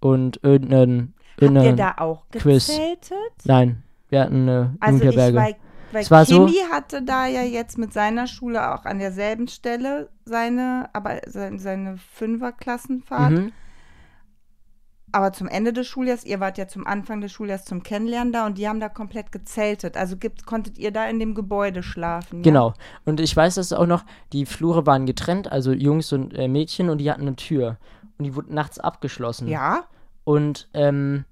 [0.00, 1.14] und irgendeinen.
[1.40, 2.66] Habt ihr da auch Quiz.
[2.66, 3.18] gezeltet?
[3.44, 5.36] Nein, wir hatten eine Also ich Jugendherberge.
[5.58, 8.98] war, weil Es war so- Kimi hatte da ja jetzt mit seiner Schule auch an
[8.98, 13.32] derselben Stelle seine, aber seine, seine Fünferklassenfahrt.
[13.32, 13.52] Mhm.
[15.10, 18.44] Aber zum Ende des Schuljahres, ihr wart ja zum Anfang des Schuljahres zum Kennenlernen da
[18.44, 19.96] und die haben da komplett gezeltet.
[19.96, 22.40] Also gibt, konntet ihr da in dem Gebäude schlafen?
[22.40, 22.42] Ja?
[22.42, 22.74] Genau.
[23.06, 24.04] Und ich weiß das auch noch,
[24.34, 27.78] die Flure waren getrennt, also Jungs und äh, Mädchen, und die hatten eine Tür.
[28.18, 29.48] Und die wurde nachts abgeschlossen.
[29.48, 29.84] Ja?
[30.24, 31.24] Und ähm,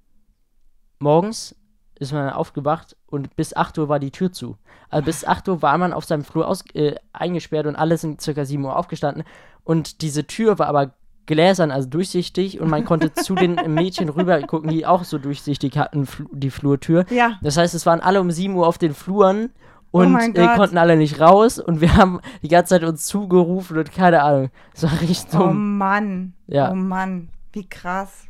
[0.98, 1.54] morgens
[1.98, 4.56] ist man aufgewacht und bis 8 Uhr war die Tür zu.
[4.90, 8.20] Also bis 8 Uhr war man auf seinem Flur aus, äh, eingesperrt und alle sind
[8.20, 9.24] circa 7 Uhr aufgestanden.
[9.64, 10.92] Und diese Tür war aber
[11.26, 15.76] gläsern, also durchsichtig und man konnte zu den Mädchen rüber gucken, die auch so durchsichtig
[15.76, 17.04] hatten, die Flurtür.
[17.10, 17.38] Ja.
[17.42, 19.50] Das heißt, es waren alle um 7 Uhr auf den Fluren
[19.92, 23.06] Oh und mein äh, konnten alle nicht raus und wir haben die ganze Zeit uns
[23.06, 24.50] zugerufen und keine Ahnung.
[24.74, 25.78] Das war richtig Oh dumm.
[25.78, 26.34] Mann.
[26.46, 26.70] Ja.
[26.70, 27.28] Oh Mann.
[27.52, 28.26] Wie krass.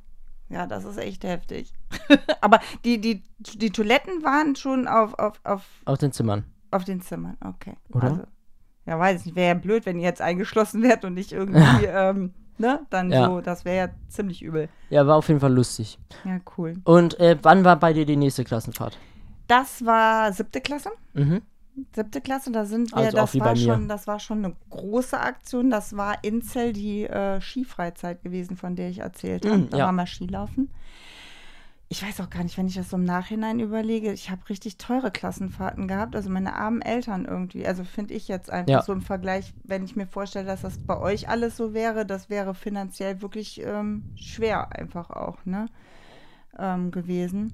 [0.48, 1.72] Ja, das ist echt heftig.
[2.40, 6.44] Aber die, die, die Toiletten waren schon auf, auf, auf, Auf den Zimmern.
[6.70, 7.36] auf den Zimmern.
[7.44, 7.74] Okay.
[7.92, 8.04] Oder?
[8.04, 8.22] Also,
[8.86, 9.36] ja, weiß ich nicht.
[9.36, 12.86] Wäre ja blöd, wenn ihr jetzt eingeschlossen wärt und nicht irgendwie, ähm, ne?
[12.90, 13.26] Dann Ja.
[13.26, 14.68] so, das wäre ja ziemlich übel.
[14.90, 15.98] Ja, war auf jeden Fall lustig.
[16.24, 16.74] Ja, cool.
[16.84, 18.96] Und äh, wann war bei dir die nächste Klassenfahrt?
[19.48, 20.90] Das war siebte Klasse.
[21.14, 21.42] Mhm.
[21.94, 25.70] Siebte Klasse, da sind wir, Also das war schon, das war schon eine große Aktion.
[25.70, 29.58] Das war in Zell die äh, Skifreizeit gewesen, von der ich erzählt habe.
[29.58, 29.86] Mm, da ja.
[29.86, 30.70] waren wir Skilaufen.
[31.88, 34.76] Ich weiß auch gar nicht, wenn ich das so im Nachhinein überlege, ich habe richtig
[34.76, 36.16] teure Klassenfahrten gehabt.
[36.16, 37.64] Also meine armen Eltern irgendwie.
[37.66, 38.82] Also finde ich jetzt einfach Ja.
[38.82, 42.28] so im Vergleich, wenn ich mir vorstelle, dass das bei euch alles so wäre, das
[42.28, 45.66] wäre finanziell wirklich ähm, schwer einfach auch, ne?
[46.58, 47.52] Ähm, gewesen.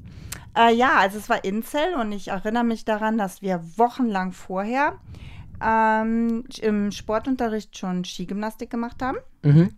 [0.56, 4.98] Äh, ja, also es war Incel und ich erinnere mich daran, dass wir wochenlang vorher
[5.64, 9.70] ähm, im Sportunterricht schon Skigymnastik gemacht haben, Mhm.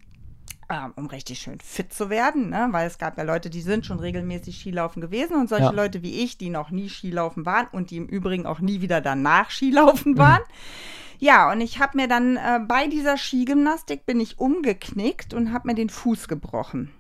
[0.70, 2.68] ähm, um richtig schön fit zu werden, ne?
[2.70, 5.70] weil es gab ja Leute, die sind schon regelmäßig Skilaufen gewesen und solche Ja.
[5.70, 9.00] Leute wie ich, die noch nie Skilaufen waren und die im Übrigen auch nie wieder
[9.00, 10.42] danach Skilaufen waren.
[11.18, 15.68] Ja, und ich habe mir dann äh, bei dieser Skigymnastik bin ich umgeknickt und habe
[15.68, 16.90] mir den Fuß gebrochen.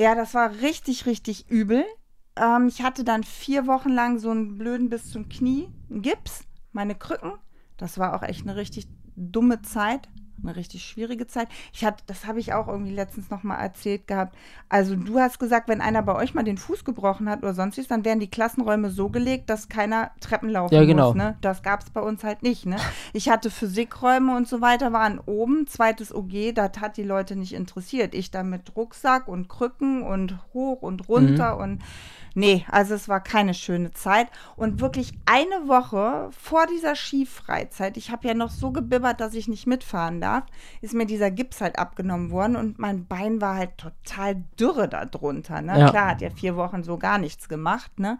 [0.00, 1.84] Ja, das war richtig, richtig übel.
[2.34, 6.44] Ähm, ich hatte dann vier Wochen lang so einen blöden bis zum Knie einen Gips,
[6.72, 7.34] meine Krücken.
[7.76, 10.08] Das war auch echt eine richtig dumme Zeit,
[10.42, 11.48] eine richtig schwierige Zeit.
[11.72, 14.36] Ich hatte, das habe ich auch irgendwie letztens noch mal erzählt gehabt.
[14.68, 17.88] Also du hast gesagt, wenn einer bei euch mal den Fuß gebrochen hat oder sonstiges,
[17.88, 21.08] dann wären die Klassenräume so gelegt, dass keiner Treppen laufen Ja, genau.
[21.08, 21.16] muss.
[21.16, 21.36] Ne?
[21.40, 22.66] Das gab es bei uns halt nicht.
[22.66, 22.76] Ne?
[23.12, 27.52] Ich hatte Physikräume und so weiter, waren oben, zweites OG, das hat die Leute nicht
[27.52, 28.14] interessiert.
[28.14, 31.80] Ich da mit Rucksack und Krücken und hoch und runter und
[32.34, 34.28] Nee, also es war keine schöne Zeit.
[34.56, 39.48] Und wirklich eine Woche vor dieser Skifreizeit, ich habe ja noch so gebibbert, dass ich
[39.48, 40.44] nicht mitfahren darf,
[40.80, 45.60] ist mir dieser Gips halt abgenommen worden und mein Bein war halt total dürre darunter.
[45.62, 45.78] Ne?
[45.78, 45.90] Ja.
[45.90, 47.98] Klar, hat ja vier Wochen so gar nichts gemacht.
[47.98, 48.18] Ne?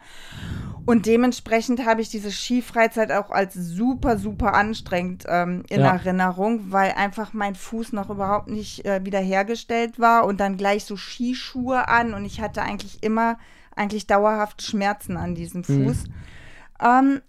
[0.86, 5.92] Und dementsprechend habe ich diese Skifreizeit auch als super, super anstrengend ähm, in Ja.
[5.92, 10.96] Erinnerung, weil einfach mein Fuß noch überhaupt nicht äh, wiederhergestellt war und dann gleich so
[10.96, 13.38] Skischuhe an und ich hatte eigentlich immer
[13.74, 16.04] eigentlich dauerhaft Schmerzen an diesem Fuß.
[16.80, 17.20] Ähm,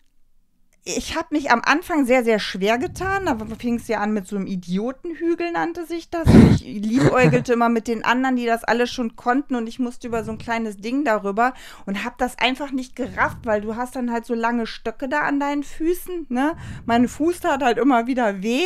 [0.84, 3.28] ich habe mich am Anfang sehr, sehr schwer getan.
[3.28, 6.28] Da fing es ja an mit so einem Idiotenhügel, nannte sich das.
[6.28, 9.54] Und ich liebäugelte immer mit den anderen, die das alle schon konnten.
[9.54, 11.54] Und ich musste über so ein kleines Ding darüber
[11.86, 15.22] und habe das einfach nicht gerafft, weil du hast dann halt so lange Stöcke da
[15.22, 16.26] an deinen Füßen.
[16.30, 16.56] Ne?
[16.86, 18.66] Mein Fuß tat halt immer wieder weh.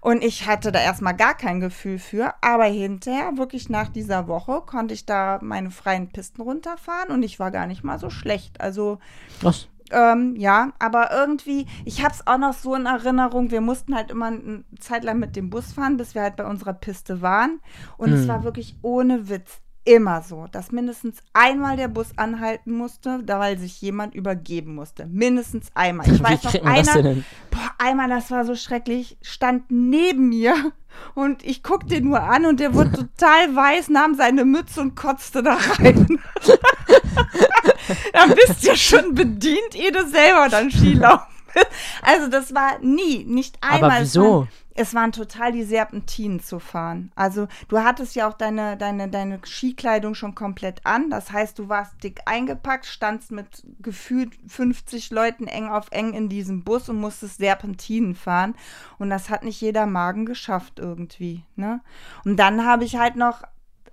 [0.00, 2.34] Und ich hatte da erstmal gar kein Gefühl für.
[2.40, 7.10] Aber hinterher, wirklich nach dieser Woche, konnte ich da meine freien Pisten runterfahren.
[7.10, 8.60] Und ich war gar nicht mal so schlecht.
[8.60, 8.98] Also
[9.42, 9.68] Was?
[9.92, 14.10] Ähm, ja, aber irgendwie, ich habe es auch noch so in Erinnerung, wir mussten halt
[14.10, 17.60] immer eine Zeit lang mit dem Bus fahren, bis wir halt bei unserer Piste waren.
[17.96, 18.28] Und es Hm.
[18.28, 23.58] war wirklich ohne Witz immer so, dass mindestens einmal der Bus anhalten musste, da weil
[23.58, 25.06] sich jemand übergeben musste.
[25.06, 26.08] Mindestens einmal.
[26.08, 27.16] Ich weiß noch, einer,
[27.50, 30.54] boah, einmal, das war so schrecklich, stand neben mir
[31.14, 34.94] und ich guckte den nur an und der wurde total weiß, nahm seine Mütze und
[34.94, 36.20] kotzte da rein.
[38.12, 41.66] da bist du schon bedient, ehe du selber dann Skilaufen bist.
[42.02, 43.90] Also das war nie, nicht einmal.
[43.90, 44.22] Aber Es wieso?
[44.22, 47.12] waren, es waren total die Serpentinen zu fahren.
[47.14, 51.10] Also du hattest ja auch deine, deine, deine Skikleidung schon komplett an.
[51.10, 56.28] Das heißt, du warst dick eingepackt, standst mit gefühlt 50 Leuten eng auf eng in
[56.28, 58.54] diesem Bus und musstest Serpentinen fahren.
[58.98, 61.44] Und das hat nicht jeder Magen geschafft irgendwie.
[61.54, 61.80] Ne?
[62.24, 63.42] Und dann habe ich halt noch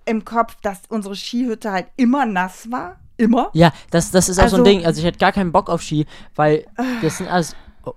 [0.06, 2.98] im Kopf, dass unsere Skihütte halt immer nass war.
[3.20, 3.50] Immer.
[3.52, 4.86] Ja, das, das ist auch so ein Also- Ding.
[4.86, 6.64] Also ich hätte gar keinen Bock auf Ski, weil
[7.02, 7.54] das sind alles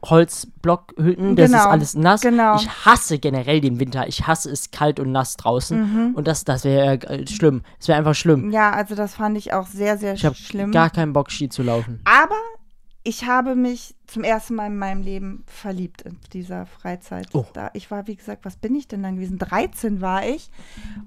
[0.09, 2.21] Holzblockhütten, das ist Genau, alles nass.
[2.21, 2.55] genau.
[2.55, 4.07] Ich hasse generell den Winter.
[4.07, 5.79] Ich hasse es kalt und nass draußen.
[6.09, 6.15] Mhm.
[6.15, 7.63] Und das, das wäre äh, schlimm.
[7.79, 8.51] Es wäre einfach schlimm.
[8.51, 10.71] Ja, also das fand ich auch sehr, sehr Ich habe schlimm.
[10.71, 11.99] gar keinen Bock, Ski zu laufen.
[12.05, 12.35] Aber
[13.03, 17.27] ich habe mich zum ersten Mal in meinem Leben verliebt in dieser Freizeit.
[17.33, 17.45] Oh.
[17.53, 19.37] Da, ich war, wie gesagt, was bin ich denn dann gewesen?
[19.37, 20.49] 13 war ich.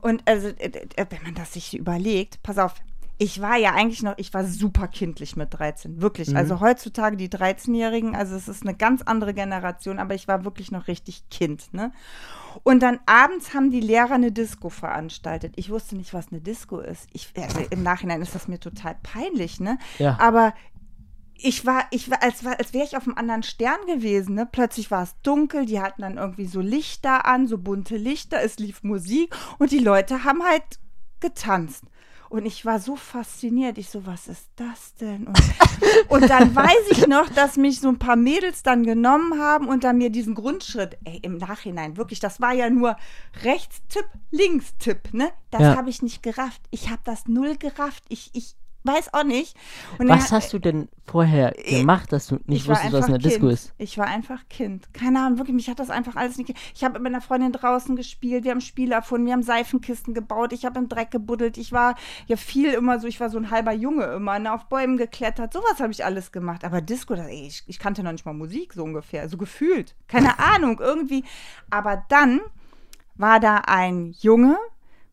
[0.02, 2.74] Und also, äh, äh, wenn man das sich überlegt, pass auf,
[3.18, 6.28] ich war ja eigentlich noch, ich war super kindlich mit 13, wirklich.
[6.28, 6.36] Mhm.
[6.36, 10.70] Also heutzutage die 13-Jährigen, also es ist eine ganz andere Generation, aber ich war wirklich
[10.70, 11.92] noch richtig Kind, ne?
[12.62, 15.52] Und dann abends haben die Lehrer eine Disco veranstaltet.
[15.56, 17.06] Ich wusste nicht, was eine Disco ist.
[17.12, 19.78] Ich, also im Nachhinein ist das mir total peinlich, ne?
[19.98, 20.18] Ja.
[20.18, 20.54] Aber
[21.38, 24.34] ich war, ich war, als, als wäre ich auf einem anderen Stern gewesen.
[24.34, 24.48] Ne?
[24.50, 28.58] Plötzlich war es dunkel, die hatten dann irgendwie so Lichter an, so bunte Lichter, es
[28.58, 30.64] lief Musik und die Leute haben halt
[31.20, 31.84] getanzt.
[32.28, 33.78] Und ich war so fasziniert.
[33.78, 35.26] Ich so, was ist das denn?
[35.26, 35.38] Und,
[36.08, 39.84] und dann weiß ich noch, dass mich so ein paar Mädels dann genommen haben und
[39.84, 42.96] dann mir diesen Grundschritt, ey, im Nachhinein, wirklich, das war ja nur
[43.44, 45.30] Rechtstipp, Linkstipp, ne?
[45.50, 45.76] Das Ja.
[45.76, 46.60] habe ich nicht gerafft.
[46.70, 48.02] Ich habe das null gerafft.
[48.08, 48.56] Ich, ich
[48.86, 49.56] weiß auch nicht.
[49.98, 53.72] Und Was hast du denn vorher gemacht, dass du nicht wusstest, was eine Disco ist?
[53.78, 54.92] Ich war einfach Kind.
[54.92, 56.54] Keine Ahnung, wirklich, mich hat das einfach alles nicht.
[56.74, 60.52] Ich habe mit einer Freundin draußen gespielt, wir haben Spiele erfunden, wir haben Seifenkisten gebaut,
[60.52, 61.94] ich habe im Dreck gebuddelt, ich war
[62.26, 65.52] ja viel immer so, ich war so ein halber Junge immer, ne, auf Bäumen geklettert,
[65.52, 66.64] sowas habe ich alles gemacht.
[66.64, 69.94] Aber Disco, das, ey, ich, ich kannte noch nicht mal Musik so ungefähr, so gefühlt.
[70.08, 71.24] Keine Ahnung, irgendwie.
[71.70, 72.40] Aber dann
[73.16, 74.56] war da ein Junge,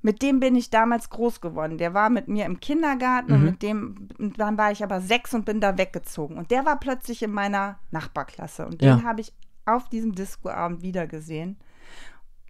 [0.04, 1.78] mit dem bin ich damals groß geworden.
[1.80, 3.46] Der war mit mir im Kindergarten und Mhm.
[3.46, 6.38] mit dem, und dann war ich aber sechs und bin da weggezogen.
[6.38, 8.66] Und der war plötzlich in meiner Nachbarklasse.
[8.68, 9.04] Und den Ja.
[9.04, 9.34] habe ich
[9.66, 11.58] auf diesem Discoabend wiedergesehen.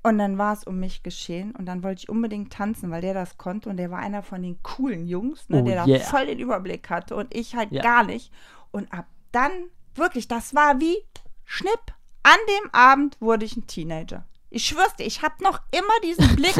[0.01, 1.51] Und dann war es um mich geschehen.
[1.55, 3.69] Und dann wollte ich unbedingt tanzen, weil der das konnte.
[3.69, 5.99] Und der war einer von den coolen Jungs, ne, Oh, der yeah.
[5.99, 7.15] da voll den Überblick hatte.
[7.15, 7.81] Und ich halt Ja.
[7.83, 8.33] gar nicht.
[8.71, 9.51] Und ab dann,
[9.95, 10.97] wirklich, das war wie
[11.45, 11.93] Schnipp.
[12.23, 14.25] An dem Abend wurde ich ein Teenager.
[14.53, 16.55] Ich schwör's dir, ich habe noch immer diesen Blick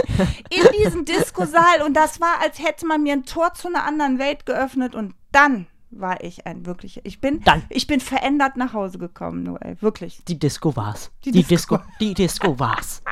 [0.49, 4.17] in diesen Diskosaal und das war, als hätte man mir ein Tor zu einer anderen
[4.17, 7.01] Welt geöffnet und dann war ich ein wirklicher.
[7.03, 7.63] Ich bin, Dann.
[7.69, 10.23] ich bin verändert nach Hause gekommen, Noel, wirklich.
[10.27, 11.11] Die Disco war's.
[11.23, 11.77] Die Die, Disco.
[11.77, 11.91] Disco.
[11.99, 13.03] die Disco war's.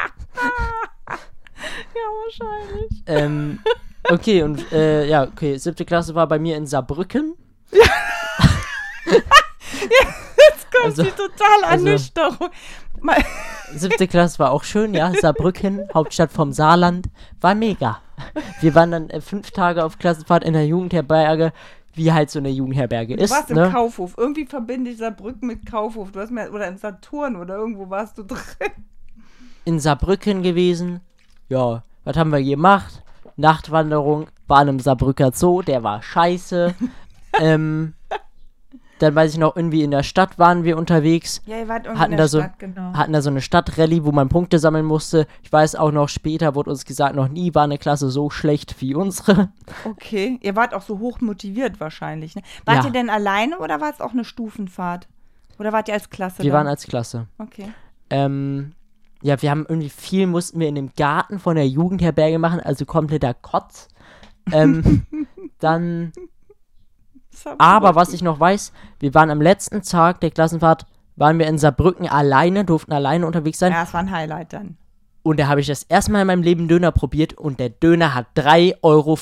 [1.93, 3.03] Ja, wahrscheinlich.
[3.05, 3.59] ähm,
[4.09, 7.35] okay, und äh, ja, okay, siebte Klasse war bei mir in Saarbrücken.
[7.71, 7.87] Jetzt
[10.01, 10.15] kommt
[10.83, 12.49] Also- die totale also- Ernüchterung.
[13.01, 13.23] Mal-
[13.73, 15.11] Siebte Klasse war auch schön, ja.
[15.19, 17.07] Saarbrücken, Hauptstadt vom Saarland,
[17.39, 17.99] war mega.
[18.59, 21.53] Wir waren dann äh, fünf Tage auf Klassenfahrt in der Jugendherberge,
[21.93, 23.31] wie halt so eine Jugendherberge Du ist.
[23.31, 23.69] warst im ne?
[23.71, 24.13] Kaufhof.
[24.17, 26.11] Irgendwie verbinde ich Saarbrücken mit Kaufhof.
[26.11, 28.39] Du hast mir, oder im Saturn oder irgendwo warst du drin.
[29.65, 30.99] in Saarbrücken gewesen.
[31.49, 33.01] Ja, was haben wir gemacht?
[33.37, 36.75] Nachtwanderung, waren im Saarbrücker Zoo, der war scheiße.
[37.39, 37.93] ähm,
[39.01, 41.41] dann weiß ich noch, irgendwie in der Stadt waren wir unterwegs.
[41.45, 42.93] Ja, ihr wart irgendwie Hatten in da der so- Stadt, genau.
[42.93, 45.27] Hatten da so eine Stadtrallye, wo man Punkte sammeln musste.
[45.43, 48.79] Ich weiß auch noch, später wurde uns gesagt, noch nie war eine Klasse so schlecht
[48.81, 49.49] wie unsere.
[49.85, 52.35] Okay, ihr wart auch so hoch motiviert wahrscheinlich.
[52.35, 52.41] Ne?
[52.65, 52.85] Wart Ja.
[52.85, 55.07] ihr denn alleine oder war es auch eine Stufenfahrt?
[55.59, 56.57] Oder wart ihr als Klasse Wir da?
[56.57, 57.27] waren als Klasse.
[57.37, 57.67] Okay.
[58.09, 58.71] Ähm,
[59.21, 62.85] ja, wir haben irgendwie viel, mussten wir in dem Garten von der Jugendherberge machen, also
[62.85, 63.87] kompletter Kotz.
[64.51, 65.05] Ähm,
[65.59, 66.11] dann,
[67.57, 71.57] aber was ich noch weiß, wir waren am letzten Tag der Klassenfahrt, waren wir in
[71.57, 73.71] Saarbrücken alleine, durften alleine unterwegs sein.
[73.71, 74.77] Ja, es war ein Highlight dann.
[75.23, 78.15] Und da habe ich das erste Mal in meinem Leben Döner probiert und der Döner
[78.15, 79.17] hat 3,50 Euro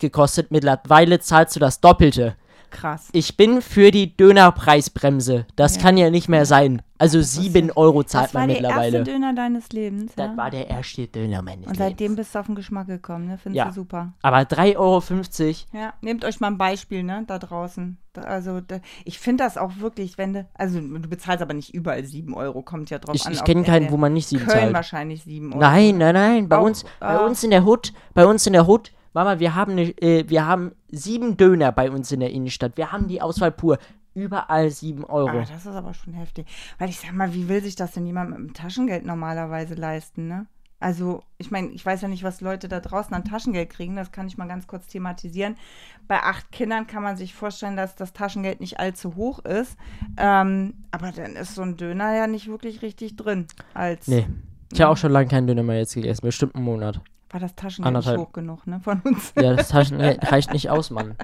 [0.00, 0.50] gekostet.
[0.50, 2.36] Mittlerweile zahlst du das Doppelte.
[2.72, 3.08] Krass.
[3.12, 5.46] Ich bin für die Dönerpreisbremse.
[5.56, 5.82] Das Ja.
[5.82, 6.82] kann ja nicht mehr sein.
[6.98, 8.98] Also 7 Euro zahlt Das war man der mittlerweile.
[8.98, 10.12] erste Döner deines Lebens.
[10.14, 10.36] Das Ja?
[10.36, 12.16] war der erste Döner meines Und seitdem Lebens.
[12.28, 13.38] bist du auf den Geschmack gekommen, ne?
[13.38, 13.64] Findest Ja.
[13.66, 14.12] du super.
[14.22, 17.98] Aber 3,50 Euro, Ja, nehmt euch mal ein Beispiel, ne, da draußen.
[18.14, 22.04] Also, da, ich finde das auch wirklich, wenn du, also du bezahlst aber nicht überall
[22.04, 23.32] 7 Euro, kommt ja drauf ich, an.
[23.32, 24.74] ich kenne keinen, wo man nicht 7 Köln zahlt.
[24.74, 25.60] wahrscheinlich 7 Euro.
[25.60, 26.48] Nein, nein, nein.
[26.48, 27.26] Bei Auch, uns, bei ah.
[27.26, 30.46] uns in der Hut, bei uns in der Hut, Mama, wir haben, ne, äh, wir
[30.46, 32.76] haben sieben Döner bei uns in der Innenstadt.
[32.76, 33.78] Wir haben die Auswahl pur.
[34.14, 35.38] Überall 7 Euro.
[35.38, 36.46] Ah, das ist aber schon heftig.
[36.78, 40.28] Weil ich sag mal, wie will sich das denn jemand mit dem Taschengeld normalerweise leisten,
[40.28, 40.46] ne?
[40.80, 44.10] Also, ich meine, ich weiß ja nicht, was Leute da draußen an Taschengeld kriegen, das
[44.10, 45.56] kann ich mal ganz kurz thematisieren.
[46.08, 49.76] Bei acht Kindern kann man sich vorstellen, dass das Taschengeld nicht allzu hoch ist.
[50.16, 53.46] Ähm, aber dann ist so ein Döner ja nicht wirklich richtig drin.
[53.74, 54.26] Als Nee.
[54.72, 56.22] Ich habe auch schon lange keinen Döner mehr jetzt gegessen.
[56.22, 57.00] Bestimmt einen Monat.
[57.32, 58.18] War das Taschengeld Anderthalb.
[58.18, 58.80] nicht hoch genug, ne?
[58.82, 59.32] Von uns.
[59.40, 61.16] Ja, das Taschengeld reicht nicht aus, Mann.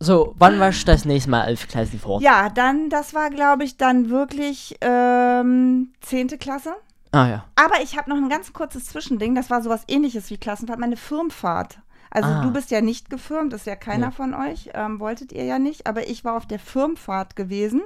[0.00, 2.20] So, wann warst du das nächste Mal elf Klassen vor?
[2.22, 6.28] Ja, dann, das war, glaube ich, dann wirklich ähm, 10.
[6.38, 6.74] Klasse.
[7.10, 7.44] Ah ja.
[7.56, 9.34] Aber ich habe noch ein ganz kurzes Zwischending.
[9.34, 11.80] Das war sowas ähnliches wie Klassenfahrt, meine Firmenfahrt.
[12.10, 12.42] Also Ah.
[12.42, 14.12] du bist ja nicht gefirmt, ist ja keiner Nee.
[14.12, 14.70] von euch.
[14.74, 15.86] Ähm, wolltet ihr ja nicht.
[15.86, 17.82] Aber ich war auf der Firmenfahrt gewesen.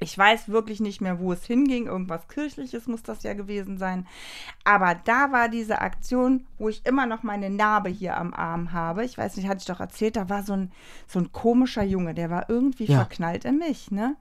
[0.00, 1.86] Ich weiß wirklich nicht mehr, wo es hinging.
[1.86, 4.06] Irgendwas Kirchliches muss das ja gewesen sein.
[4.64, 9.04] Aber da war diese Aktion, wo ich immer noch meine Narbe hier am Arm habe.
[9.04, 10.72] Ich weiß nicht, hatte ich doch erzählt, da war so ein,
[11.08, 12.98] so ein komischer Junge, der war irgendwie Ja.
[12.98, 14.16] verknallt in mich, ne?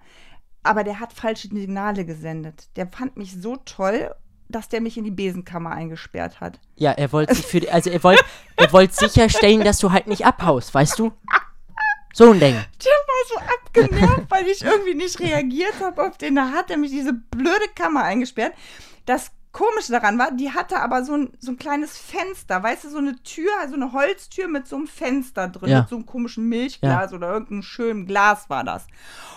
[0.64, 2.70] Aber der hat falsche Signale gesendet.
[2.76, 4.14] Der fand mich so toll,
[4.50, 6.60] dass der mich in die Besenkammer eingesperrt hat.
[6.76, 8.24] Ja, er wollte sich für die, also er wollte
[8.56, 11.12] er wollte sicherstellen, dass du halt nicht abhaust, weißt du?
[12.18, 12.56] So ein Ding.
[12.56, 16.36] Der war so abgenervt, weil ich irgendwie nicht reagiert habe auf den.
[16.36, 18.54] Da hat er mich diese blöde Kammer eingesperrt.
[19.06, 22.90] Das Komische daran war, die hatte aber so ein, so ein kleines Fenster, weißt du,
[22.90, 25.80] so eine Tür, also eine Holztür mit so einem Fenster drin, Ja.
[25.82, 28.86] mit so einem komischen Milchglas oder irgendeinem schönen Glas war das.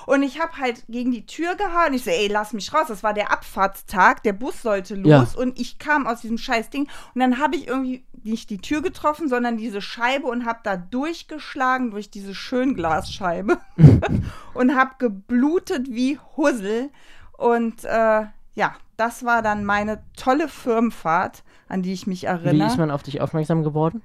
[0.06, 1.94] Und ich habe halt gegen die Tür gehauen.
[1.94, 2.86] Ich so, ey, lass mich raus.
[2.88, 5.40] Das war der Abfahrtstag, der Bus sollte los Ja.
[5.40, 6.88] und ich kam aus diesem scheiß Ding.
[7.14, 10.76] Und dann habe ich irgendwie nicht die Tür getroffen, sondern diese Scheibe und habe da
[10.76, 13.58] durchgeschlagen durch diese Schönglasscheibe
[14.54, 16.90] und habe geblutet wie Hussel.
[17.36, 22.68] Und äh, ja, das war dann meine tolle Firmenfahrt, an die ich mich Wie erinnere.
[22.68, 24.02] ist man auf dich aufmerksam geworden?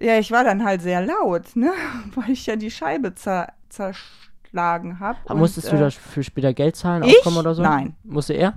[0.00, 1.72] Ja, ich war dann halt sehr laut, ne?
[2.14, 5.18] Weil ich ja die Scheibe zer zerschlagen habe.
[5.34, 7.16] Musstest du äh, dafür später Geld zahlen, ich?
[7.18, 7.62] aufkommen oder so?
[7.62, 7.96] Nein.
[8.04, 8.54] Musste er?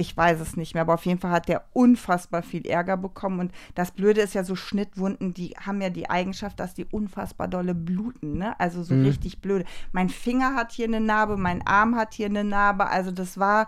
[0.00, 3.38] Ich weiß es nicht mehr, aber auf jeden Fall hat der unfassbar viel Ärger bekommen.
[3.38, 7.48] Und das Blöde ist ja, so Schnittwunden, die haben ja die Eigenschaft, dass die unfassbar
[7.48, 8.58] dolle bluten, ne?
[8.58, 9.04] Also so Mhm.
[9.04, 9.66] richtig blöde.
[9.92, 12.86] Mein Finger hat hier eine Narbe, mein Arm hat hier eine Narbe.
[12.86, 13.66] Also das war,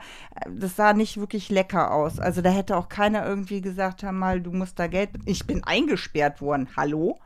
[0.50, 2.18] das sah nicht wirklich lecker aus.
[2.18, 5.10] Also da hätte auch keiner irgendwie gesagt, hör mal, du musst da Geld.
[5.26, 6.68] Ich bin eingesperrt worden.
[6.76, 7.18] Hallo?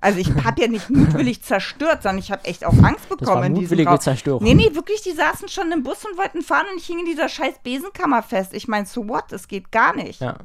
[0.00, 3.28] Also ich habe ja nicht mutwillig zerstört, sondern ich habe echt auch Angst bekommen Das
[3.28, 3.98] war in diesem Raum.
[4.00, 4.42] Zerstörung.
[4.44, 7.06] Nee, nee, wirklich, die saßen schon im Bus und wollten fahren und ich hing in
[7.06, 8.43] dieser scheiß Besenkammer fest.
[8.52, 9.32] Ich meine, so what?
[9.32, 10.20] Es geht gar nicht.
[10.20, 10.36] Ja.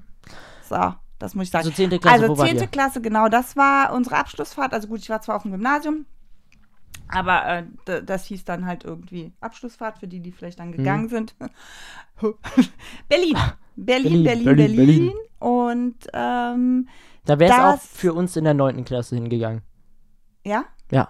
[0.67, 1.65] So, das muss ich sagen.
[1.67, 1.89] Also 10.
[1.99, 2.57] Klasse, also wo wart 10.
[2.59, 2.67] ihr?
[2.67, 4.73] Klasse, genau, das war unsere Abschlussfahrt.
[4.73, 6.05] Also gut, ich war zwar auf dem Gymnasium,
[7.07, 7.45] aber
[7.85, 11.09] äh, das hieß dann halt irgendwie Abschlussfahrt für die, die vielleicht dann gegangen Mhm.
[11.09, 11.35] sind.
[13.09, 13.37] Berlin.
[13.75, 15.13] Berlin, Berlin, Berlin, Berlin, Berlin.
[15.39, 16.87] Und ähm,
[17.25, 18.83] Da wäre es auch für uns in der 9.
[18.85, 19.61] Klasse hingegangen.
[20.45, 21.09] ja, Ja.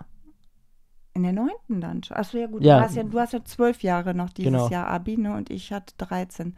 [1.19, 2.17] In der neunten dann schon.
[2.17, 2.77] Achso, ja gut, Ja.
[2.79, 4.69] Du, hast ja, du hast ja zwölf Jahre noch dieses Genau.
[4.69, 5.33] Jahr Abi, ne?
[5.35, 6.55] Und ich hatte 13.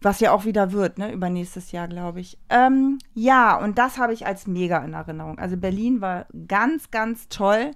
[0.00, 1.12] Was ja auch wieder wird, ne?
[1.12, 2.38] Übernächstes Jahr, glaube ich.
[2.50, 5.38] Ähm, ja, und das habe ich als mega in Erinnerung.
[5.38, 7.72] Also Berlin war ganz, ganz toll.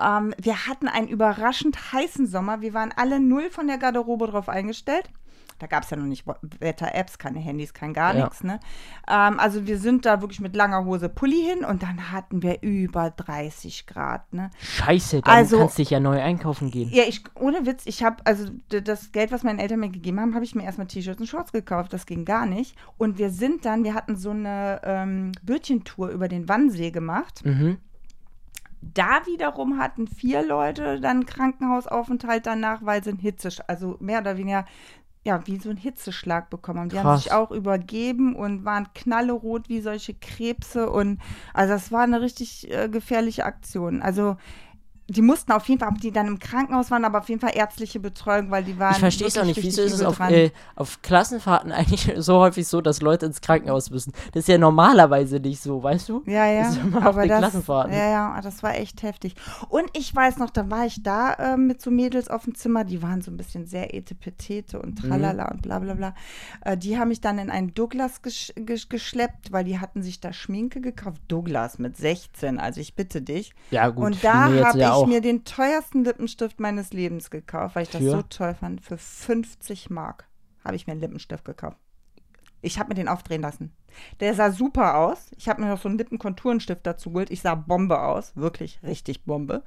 [0.00, 2.60] Ähm, wir hatten einen überraschend heißen Sommer.
[2.60, 5.08] Wir waren alle null von der Garderobe drauf eingestellt.
[5.58, 6.24] Da gab es ja noch nicht
[6.60, 8.24] Wetter-Apps, keine Handys, kein gar Ja.
[8.24, 8.44] nichts.
[8.44, 8.60] Ne?
[9.08, 12.62] Ähm, also wir sind da wirklich mit langer Hose Pulli hin und dann hatten wir
[12.62, 14.32] über 30 Grad.
[14.32, 14.50] Ne?
[14.60, 16.90] Scheiße, dann Also- kannst du dich ja neu einkaufen gehen.
[16.92, 20.34] Ja, ich, ohne Witz, ich habe, also das Geld, was meine Eltern mir gegeben haben,
[20.34, 21.92] habe ich mir erstmal T-Shirts und Shorts gekauft.
[21.92, 22.76] Das ging gar nicht.
[22.98, 27.42] Und wir sind dann, wir hatten so eine ähm, Bötchentour über den Wannsee gemacht.
[27.44, 27.78] Mhm.
[28.94, 34.36] Da wiederum hatten vier Leute dann Krankenhausaufenthalt danach, weil sie ein Hitze, also mehr oder
[34.36, 34.64] weniger,
[35.26, 36.88] ja, wie so ein Hitzeschlag bekommen haben.
[36.88, 37.24] Die haben Krass.
[37.24, 41.20] sich auch übergeben und waren knallerot wie solche Krebse und
[41.52, 44.02] also das war eine richtig äh, gefährliche Aktion.
[44.02, 44.36] Also
[45.08, 47.52] die mussten auf jeden Fall, ob die dann im Krankenhaus waren, aber auf jeden Fall
[47.54, 48.92] ärztliche Betreuung, weil die waren.
[48.94, 49.62] Ich verstehe es auch nicht.
[49.62, 53.90] Wieso ist es auf, äh, auf Klassenfahrten eigentlich so häufig so, dass Leute ins Krankenhaus
[53.90, 54.12] müssen?
[54.32, 56.22] Das ist ja normalerweise nicht so, weißt du?
[56.26, 56.62] Ja, ja.
[56.64, 57.92] Das ist immer auf aber den das, Klassenfahrten.
[57.92, 59.36] Ja, ja, das war echt heftig.
[59.68, 62.82] Und ich weiß noch, da war ich da äh, mit so Mädels auf dem Zimmer,
[62.84, 65.08] die waren so ein bisschen sehr etepetete und Mhm.
[65.08, 66.14] tralala und bla bla bla.
[66.62, 70.20] Äh, die haben mich dann in einen Douglas gesch gesch geschleppt, weil die hatten sich
[70.20, 71.20] da Schminke gekauft.
[71.28, 73.52] Douglas mit 16, also ich bitte dich.
[73.70, 74.04] Ja, gut.
[74.04, 75.06] und da jetzt habe ja ich auch.
[75.06, 78.10] mir den teuersten Lippenstift meines Lebens gekauft, weil ich das Für?
[78.10, 78.80] so toll fand.
[78.80, 80.28] Für 50 Mark
[80.64, 81.78] habe ich mir einen Lippenstift gekauft.
[82.62, 83.72] Ich habe mir den aufdrehen lassen.
[84.20, 85.30] Der sah super aus.
[85.36, 87.30] Ich habe mir noch so einen Lippenkonturenstift dazu geholt.
[87.30, 88.34] Ich sah Bombe aus.
[88.34, 89.62] Wirklich richtig Bombe.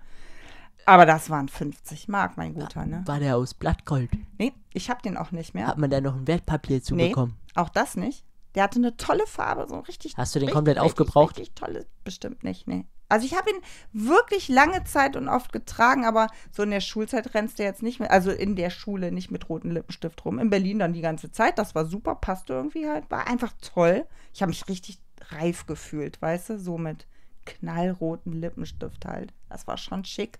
[0.85, 3.03] Aber das waren 50 Mark, mein Guter, ne?
[3.05, 4.09] War der aus Blattgold?
[4.37, 5.67] Nee, ich habe den auch nicht mehr.
[5.67, 7.13] Hat man da noch ein Wertpapier zu Nee,
[7.55, 8.25] auch das nicht.
[8.55, 10.17] Der hatte eine tolle Farbe, so richtig.
[10.17, 11.37] Hast du den richtig, komplett richtig, aufgebraucht?
[11.37, 12.85] Richtig tolle, bestimmt nicht, nee.
[13.09, 17.33] Also ich habe ihn wirklich lange Zeit und oft getragen, aber so in der Schulzeit
[17.33, 20.37] rennst du jetzt nicht mehr, also in der Schule nicht mit rotem Lippenstift rum.
[20.39, 24.05] In Berlin dann die ganze Zeit, das war super, passte irgendwie halt, war einfach toll.
[24.33, 24.99] Ich habe mich richtig
[25.31, 27.07] reif gefühlt, weißt du, so mit
[27.45, 29.33] knallroten Lippenstift halt.
[29.49, 30.39] Das war schon schick.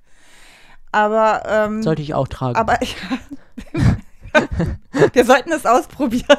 [0.91, 2.55] Aber, ähm, Sollte ich auch tragen.
[2.55, 4.47] aber ja,
[5.13, 6.38] wir sollten es ausprobieren.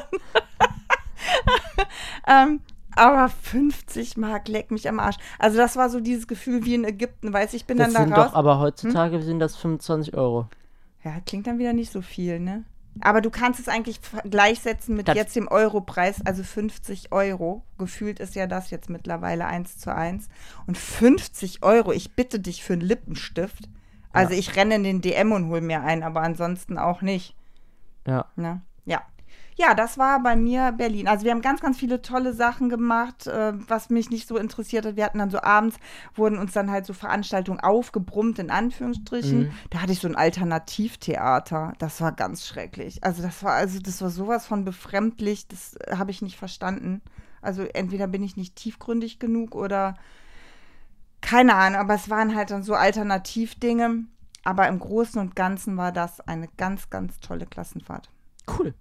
[2.27, 2.61] ähm,
[3.01, 5.17] aber 50 Mark, leck mich am Arsch.
[5.39, 8.15] Also das war so dieses Gefühl wie in Ägypten, weiß ich bin das dann da
[8.15, 8.27] raus.
[8.31, 10.47] doch, aber heutzutage sind das 25 Euro.
[11.03, 12.63] Ja, klingt dann wieder nicht so viel, ne?
[12.99, 17.63] Aber du kannst es eigentlich gleichsetzen mit Das- jetzt dem Europreis, also 50 Euro.
[17.77, 20.27] Gefühlt ist ja das jetzt mittlerweile 1 zu 1.
[20.67, 23.69] Und 50 Euro, ich bitte dich für einen Lippenstift.
[24.11, 24.39] Also Ja.
[24.39, 27.33] ich renne in den DM und hol mir einen, aber ansonsten auch nicht.
[28.05, 28.25] Ja.
[28.35, 28.61] Ne?
[29.55, 29.73] Ja.
[29.73, 31.07] Das war bei mir Berlin.
[31.07, 34.85] Also wir haben ganz, ganz viele tolle Sachen gemacht, äh, was mich nicht so interessiert
[34.85, 34.95] hat.
[34.95, 35.77] Wir hatten dann so abends,
[36.15, 39.43] wurden uns dann halt so Veranstaltungen aufgebrummt, in Anführungsstrichen.
[39.43, 39.51] Mhm.
[39.69, 41.73] Da hatte ich so ein Alternativtheater.
[41.79, 43.03] Das war ganz schrecklich.
[43.03, 47.01] Also das war, also das war sowas von befremdlich, das äh, habe ich nicht verstanden.
[47.41, 49.95] Also entweder bin ich nicht tiefgründig genug oder
[51.21, 54.05] keine Ahnung, aber es waren halt dann so Alternativdinge.
[54.43, 58.09] Aber im Großen und Ganzen war das eine ganz, ganz tolle Klassenfahrt.
[58.47, 58.73] Cool.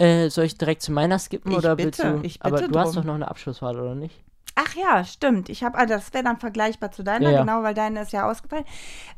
[0.00, 2.26] Äh, soll ich direkt zu meiner skippen Ich oder bitte, willst du?
[2.26, 3.02] ich aber bitte du hast drum.
[3.02, 4.22] doch noch eine Abschlussfahrt, oder nicht?
[4.56, 5.48] Ach ja, stimmt.
[5.48, 7.40] Ich habe, also das wäre dann vergleichbar zu deiner, Ja, ja.
[7.40, 8.64] genau, weil deine ist ja ausgefallen.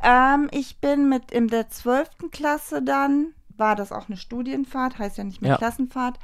[0.02, 2.08] Ähm, ich bin mit in der 12.
[2.30, 5.56] Klasse dann, war das auch eine Studienfahrt, heißt ja nicht mehr Ja.
[5.56, 6.18] Klassenfahrt.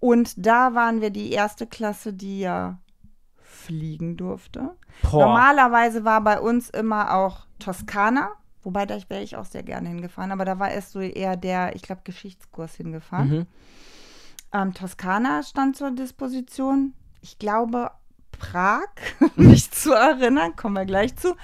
[0.00, 2.78] Und da waren wir die erste Klasse, die ja
[3.42, 4.70] fliegen durfte.
[5.02, 5.26] Boah.
[5.26, 8.30] Normalerweise war bei uns immer auch Toskana,
[8.62, 11.74] wobei da wäre ich auch sehr gerne hingefahren, aber da war erst so eher der,
[11.74, 13.28] ich glaube, Geschichtskurs hingefahren.
[13.30, 13.46] Mhm.
[14.54, 16.94] Ähm, Toskana stand zur Disposition.
[17.20, 17.90] Ich glaube,
[18.30, 18.88] Prag,
[19.36, 21.34] mich zu erinnern, kommen wir gleich zu.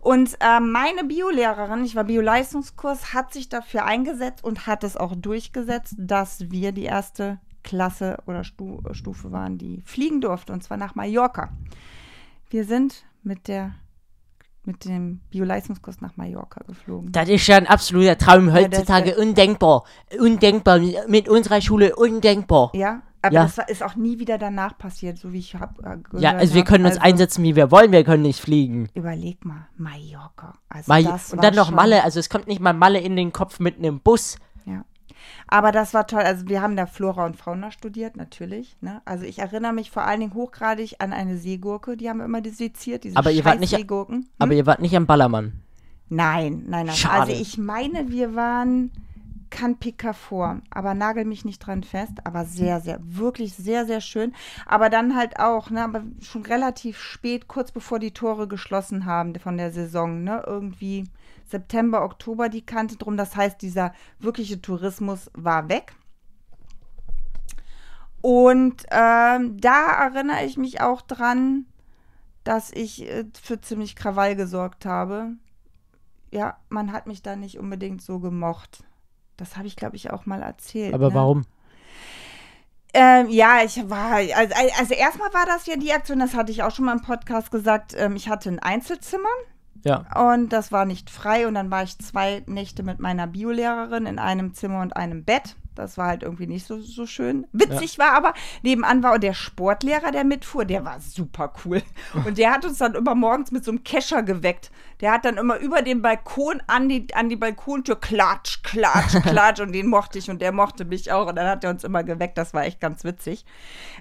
[0.00, 5.14] Und ähm, meine Biolehrerin, ich war Bioleistungskurs, hat sich dafür eingesetzt und hat es auch
[5.14, 10.78] durchgesetzt, dass wir die erste Klasse oder Stu Stufe waren, die fliegen durfte, und zwar
[10.78, 11.52] nach Mallorca.
[12.48, 13.74] Wir sind mit der
[14.64, 17.10] mit dem Bioleistungskurs nach Mallorca geflogen.
[17.12, 19.10] Das ist ja ein absoluter Traum heutzutage.
[19.10, 19.84] wär- undenkbar.
[20.18, 20.80] Undenkbar.
[21.08, 22.70] Mit unserer Schule undenkbar.
[22.74, 23.42] Ja, aber Ja.
[23.44, 26.54] das ist auch nie wieder danach passiert, so wie ich habe äh, gehört Ja, also
[26.54, 27.90] wir können uns Also- einsetzen, wie wir wollen.
[27.92, 28.88] Wir können nicht fliegen.
[28.94, 30.54] Überleg mal, Mallorca.
[30.68, 32.04] Also das und dann noch schon- Malle.
[32.04, 34.36] Also es kommt nicht mal Malle in den Kopf mit einem Bus.
[35.52, 36.20] Aber das war toll.
[36.22, 38.76] Also wir haben da Flora und Fauna studiert, natürlich.
[38.80, 39.02] Ne?
[39.04, 42.40] Also ich erinnere mich vor allen Dingen hochgradig an eine Seegurke, die haben wir immer
[42.44, 44.16] seziert, diese Aber ihr wart nicht- Scheiß-Seegurken.
[44.16, 44.26] Hm?
[44.38, 45.52] Aber ihr wart nicht am Ballermann.
[46.08, 46.94] Nein, nein, nein.
[46.96, 47.32] Schade.
[47.32, 48.92] Also ich meine, wir waren
[49.50, 54.32] Canpica vor, aber nagel mich nicht dran fest, aber sehr, sehr, wirklich sehr, sehr schön.
[54.66, 59.34] Aber dann halt auch, ne, aber schon relativ spät, kurz bevor die Tore geschlossen haben
[59.36, 61.04] von der Saison, ne, irgendwie
[61.50, 63.16] September, Oktober die Kante drum.
[63.16, 65.94] Das heißt, dieser wirkliche Tourismus war weg.
[68.22, 71.66] Und ähm, da erinnere ich mich auch dran,
[72.44, 75.32] dass ich äh, für ziemlich Krawall gesorgt habe.
[76.30, 78.84] Ja, man hat mich da nicht unbedingt so gemocht.
[79.36, 80.94] Das habe ich, glaube ich, auch mal erzählt.
[80.94, 81.14] Aber ne?
[81.14, 81.44] warum?
[82.92, 86.64] Ähm, ja, ich war, also, also erstmal war das ja die Aktion, das hatte ich
[86.64, 89.28] auch schon mal im Podcast gesagt, ähm, ich hatte ein Einzelzimmer
[89.84, 90.04] Ja.
[90.30, 94.18] und das war nicht frei und dann war ich zwei Nächte mit meiner Biolehrerin in
[94.18, 95.56] einem Zimmer und einem Bett.
[95.74, 97.46] Das war halt irgendwie nicht so, so schön.
[97.52, 101.82] Witzig war aber, nebenan war der Sportlehrer, der mitfuhr, der war super cool.
[102.26, 104.70] Und der hat uns dann immer morgens mit so einem Kescher geweckt.
[105.00, 109.60] Der hat dann immer über den Balkon an die, an die Balkontür klatsch, klatsch, klatsch.
[109.60, 111.28] und den mochte ich und der mochte mich auch.
[111.28, 112.36] Und dann hat er uns immer geweckt.
[112.38, 113.44] Das war echt ganz witzig.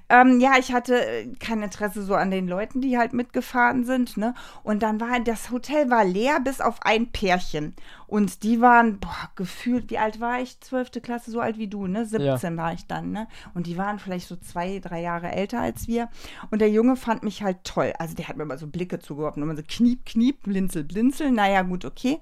[0.10, 4.18] Ähm, ja, ich hatte äh, kein Interesse so an den Leuten, die halt mitgefahren sind.
[4.18, 4.34] Ne?
[4.64, 7.76] Und dann war das Hotel war leer, bis auf ein Pärchen.
[8.10, 10.60] Und die waren, boah, gefühlt, wie alt war ich?
[10.62, 12.08] Zwölfte Klasse, so alt wie du, ne?
[12.08, 12.58] 17 ja.
[12.58, 13.28] war ich dann, ne?
[13.54, 16.10] Und die waren vielleicht so zwei, drei Jahre älter als wir.
[16.50, 17.94] Und der Junge fand mich halt toll.
[18.00, 19.44] Also der hat mir immer so Blicke zugeworfen.
[19.44, 21.32] Immer so kniep, kniep, blinzel, blinzel.
[21.32, 22.20] Naja, gut, okay.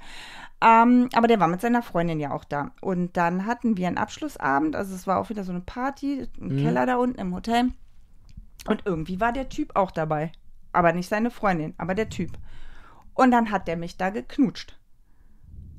[0.61, 2.71] Ähm, aber der war mit seiner Freundin ja auch da.
[2.81, 4.75] Und dann hatten wir einen Abschlussabend.
[4.75, 6.63] Also es war auch wieder so eine Party im mhm.
[6.63, 7.71] Keller da unten im Hotel.
[8.67, 10.31] Und irgendwie war der Typ auch dabei.
[10.73, 12.31] Aber nicht seine Freundin, aber der Typ.
[13.13, 14.79] Und dann hat der mich da geknutscht.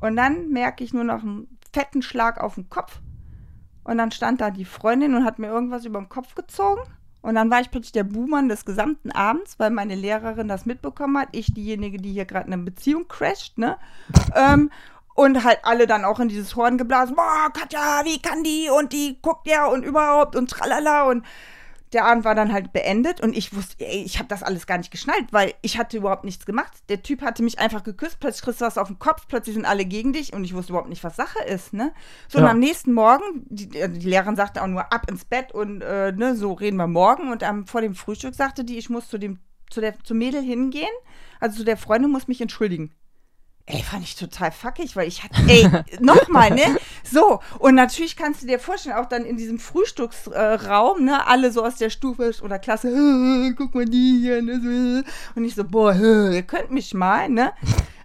[0.00, 3.00] Und dann merke ich nur noch einen fetten Schlag auf den Kopf.
[3.84, 6.82] Und dann stand da die Freundin und hat mir irgendwas über den Kopf gezogen.
[7.20, 11.18] Und dann war ich plötzlich der Buhmann des gesamten Abends, weil meine Lehrerin das mitbekommen
[11.18, 11.28] hat.
[11.32, 13.76] Ich diejenige, die hier gerade eine Beziehung crasht, ne?
[14.34, 14.70] ähm,
[15.14, 17.16] und halt alle dann auch in dieses Horn geblasen.
[17.16, 18.70] Boah, Katja, wie kann die?
[18.70, 21.24] Und die guckt ja und überhaupt und tralala und
[21.92, 24.78] der Abend war dann halt beendet und ich wusste, ey, ich habe das alles gar
[24.78, 26.72] nicht geschnallt, weil ich hatte überhaupt nichts gemacht.
[26.88, 29.64] Der Typ hatte mich einfach geküsst, plötzlich kriegst du was auf den Kopf, plötzlich sind
[29.64, 31.92] alle gegen dich und ich wusste überhaupt nicht, was Sache ist, ne?
[32.28, 32.44] So, ja.
[32.44, 35.82] und am nächsten Morgen, die, äh, die, Lehrerin sagte auch nur ab ins Bett und
[35.82, 39.08] äh, ne, so reden wir morgen und am, vor dem Frühstück sagte die, ich muss
[39.08, 39.38] zu dem,
[39.70, 40.86] zu der, zum Mädel hingehen,
[41.40, 42.94] also zu der Freundin muss mich entschuldigen.
[43.70, 45.68] Ey, fand ich total fuckig, weil ich hatte, ey,
[46.00, 46.78] nochmal, ne?
[47.04, 51.52] So, und natürlich kannst du dir vorstellen, auch dann in diesem Frühstücksraum, äh, ne, alle
[51.52, 52.88] so aus der Stufe oder Klasse,
[53.58, 55.04] guck mal die hier, ne?
[55.34, 57.52] Und ich so, boah, ihr könnt mich mal, ne?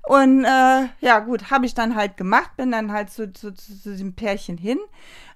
[0.05, 3.79] Und äh, ja, gut, habe ich dann halt gemacht, bin dann halt zu, zu, zu,
[3.79, 4.77] zu diesem Pärchen hin.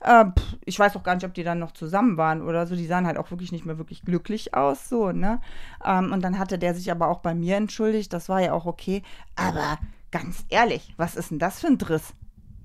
[0.02, 2.76] Äh, pff, ich weiß auch gar nicht, ob die dann noch zusammen waren oder so.
[2.76, 5.40] Die sahen halt auch wirklich nicht mehr wirklich glücklich aus, so, ne?
[5.86, 8.66] Ähm, und dann hatte der sich aber auch bei mir entschuldigt, das war ja auch
[8.66, 9.04] okay.
[9.38, 9.78] Aber
[10.12, 12.14] ganz ehrlich, was ist denn das für ein Driss?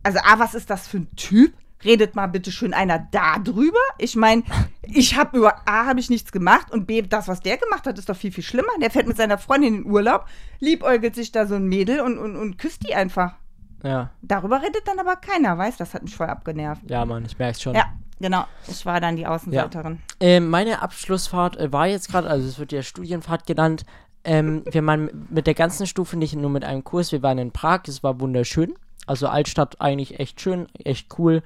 [0.02, 1.52] Also, A, was ist das für ein Typ?
[1.84, 3.80] Redet mal bitte schön einer da drüber.
[3.98, 4.44] Ich meine,
[4.82, 7.98] ich habe über A habe ich nichts gemacht und B, das, was der gemacht hat,
[7.98, 8.70] ist doch viel, viel schlimmer.
[8.80, 10.26] Der fährt mit seiner Freundin in den Urlaub,
[10.60, 13.34] liebäugelt sich da so ein Mädel und, und, und küsst die einfach.
[13.82, 14.10] Ja.
[14.22, 16.88] Darüber redet dann aber keiner, weiß, das hat mich voll abgenervt.
[16.88, 17.74] Ja, Mann, ich merk's schon.
[17.74, 17.86] Ja,
[18.20, 18.44] genau.
[18.68, 20.00] Ich war dann die Außenseiterin.
[20.20, 20.28] Ja.
[20.28, 23.84] Äh, meine Abschlussfahrt äh, war jetzt gerade, also es wird ja Studienfahrt genannt,
[24.24, 27.50] ähm, wir waren mit der ganzen Stufe nicht nur mit einem Kurs, wir waren in
[27.50, 28.74] Prag, es war wunderschön.
[29.06, 31.42] Also Altstadt eigentlich echt schön, echt cool.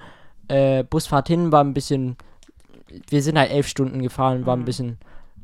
[0.49, 2.17] Äh, Busfahrt hin war ein bisschen,
[3.09, 4.65] wir sind halt elf Stunden gefahren, war ein mhm.
[4.67, 4.99] bisschen,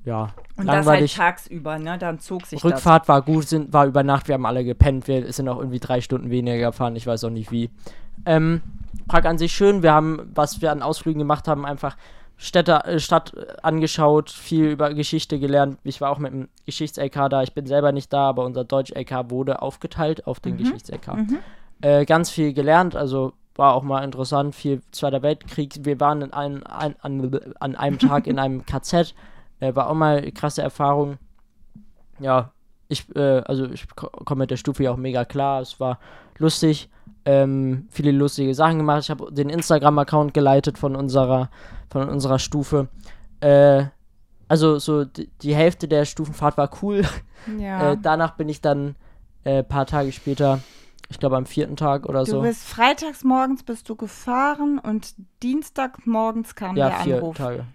[0.04, 1.12] ja, und langweilig.
[1.12, 1.96] das halt tagsüber, ne?
[1.96, 3.08] Dann zog sich Rückfahrt das.
[3.08, 6.00] war gut, sind, war über Nacht, wir haben alle gepennt, wir sind auch irgendwie drei
[6.00, 7.70] Stunden weniger gefahren, ich weiß auch nicht wie.
[8.26, 8.60] Ähm,
[9.08, 11.96] Prag an sich schön, wir haben, was wir an Ausflügen gemacht haben, einfach
[12.42, 13.32] Städte, äh, Stadt
[13.62, 15.78] angeschaut, viel über Geschichte gelernt.
[15.84, 17.42] Ich war auch mit dem Geschichts-LK da.
[17.44, 20.58] Ich bin selber nicht da, aber unser Deutsch-LK wurde aufgeteilt auf den mhm.
[20.58, 21.14] Geschichts-LK.
[21.14, 21.38] Mhm.
[21.82, 24.56] Äh, ganz viel gelernt, also war auch mal interessant.
[24.56, 25.74] Viel Zweiter Weltkrieg.
[25.82, 29.14] Wir waren in ein, ein, an, an einem Tag in einem KZ.
[29.60, 31.18] Äh, war auch mal eine krasse Erfahrung.
[32.18, 32.50] Ja,
[32.88, 35.60] ich, äh, also ich komme mit der Stufe ja auch mega klar.
[35.60, 36.00] Es war
[36.38, 36.90] lustig
[37.24, 39.02] ähm, viele lustige Sachen gemacht.
[39.02, 41.50] Ich habe den Instagram-Account geleitet von unserer,
[41.90, 42.88] von unserer Stufe.
[43.40, 43.84] Äh,
[44.48, 47.02] also so die, die, Hälfte der Stufenfahrt war cool.
[47.58, 47.94] Ja.
[47.94, 48.94] Äh, danach bin ich dann
[49.44, 50.60] ein äh, paar Tage später,
[51.08, 52.36] ich glaube am vierten Tag oder du so.
[52.36, 57.36] Du bist freitags morgens bist du gefahren und Dienstag morgens kam ja, der Anruf.
[57.36, 57.66] Vier Tage.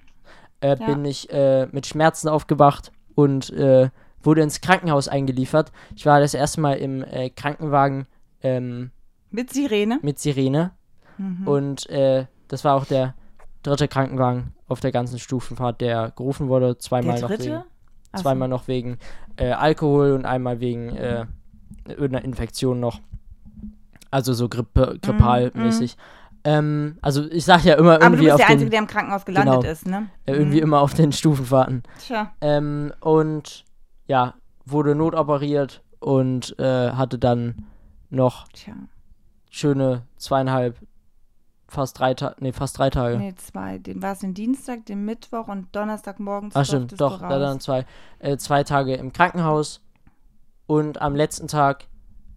[0.62, 0.86] Äh, ja.
[0.86, 3.90] Bin ich äh, mit Schmerzen aufgewacht und äh,
[4.24, 5.74] wurde ins Krankenhaus eingeliefert.
[5.98, 7.04] Ich war das erste Mal im
[7.36, 8.08] Krankenwagen
[8.42, 8.92] ähm,
[9.32, 10.00] mit Sirene?
[10.02, 10.72] Mit Sirene.
[11.18, 11.48] Mhm.
[11.48, 13.16] Und äh, das war auch der
[13.64, 16.78] dritte Krankenwagen auf der ganzen Stufenfahrt, der gerufen wurde.
[16.78, 17.64] Zweimal noch wegen,
[18.14, 18.22] so.
[18.22, 18.98] zweimal noch wegen
[19.38, 21.26] äh, Alkohol und einmal wegen äh,
[21.88, 23.00] irgendeiner Infektion noch.
[24.12, 25.98] Also so Grippe, grippalmäßig.
[25.98, 26.02] Mhm.
[26.44, 28.06] Ähm, also ich sag ja immer irgendwie.
[28.06, 30.08] Aber du bist der Einzige, der im Krankenhaus gelandet genau, ist, ne?
[30.26, 30.64] Äh, irgendwie mhm.
[30.64, 31.84] immer auf den Stufenfahrten.
[32.00, 32.32] Tja.
[32.40, 33.66] Ähm, und
[34.06, 37.66] ja, wurde notoperiert und äh, hatte dann
[38.10, 38.74] noch Tja
[39.50, 40.78] schöne zweieinhalb,
[41.68, 43.18] fast drei Tage, nee, fast drei Tage.
[43.18, 43.78] Nee, zwei.
[43.78, 46.56] Den war es den Dienstag, den Mittwoch und Donnerstagmorgens.
[46.56, 47.86] Ach stimmt, doch, da dann zwei,
[48.20, 49.82] äh, zwei Tage im Krankenhaus
[50.66, 51.86] und am letzten Tag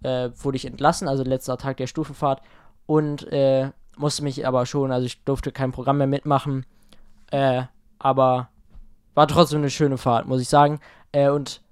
[0.03, 2.43] äh, wurde ich entlassen, also letzter Tag der Stufenfahrt
[2.87, 6.67] und äh, musste mich aber schon, also ich durfte kein Programm mehr mitmachen,
[7.31, 7.65] äh,
[7.99, 8.49] aber
[9.15, 10.81] war trotzdem eine schöne Fahrt, muss ich sagen.
[11.13, 11.63] Äh, und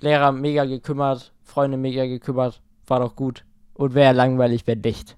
[0.00, 3.44] Lehrer mega gekümmert, Freunde mega gekümmert, war doch gut.
[3.74, 5.16] Und wäre langweilig, wäre dicht.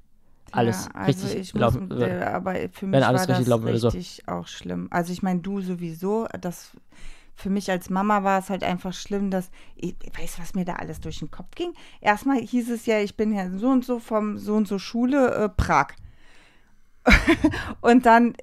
[0.53, 2.27] alles ja, also richtig ich muss, laufen mit würde.
[2.27, 3.89] aber für mich Wenn alles war richtig das laufen würde, so.
[3.89, 4.89] richtig auch schlimm.
[4.91, 6.73] Also ich meine, du sowieso, das
[7.35, 10.75] für mich als Mama war es halt einfach schlimm, dass ich weiß, was mir da
[10.75, 11.73] alles durch den Kopf ging.
[12.01, 15.35] Erstmal hieß es ja, ich bin ja so und so vom so und so Schule
[15.35, 15.89] äh, Prag.
[17.83, 18.35] und dann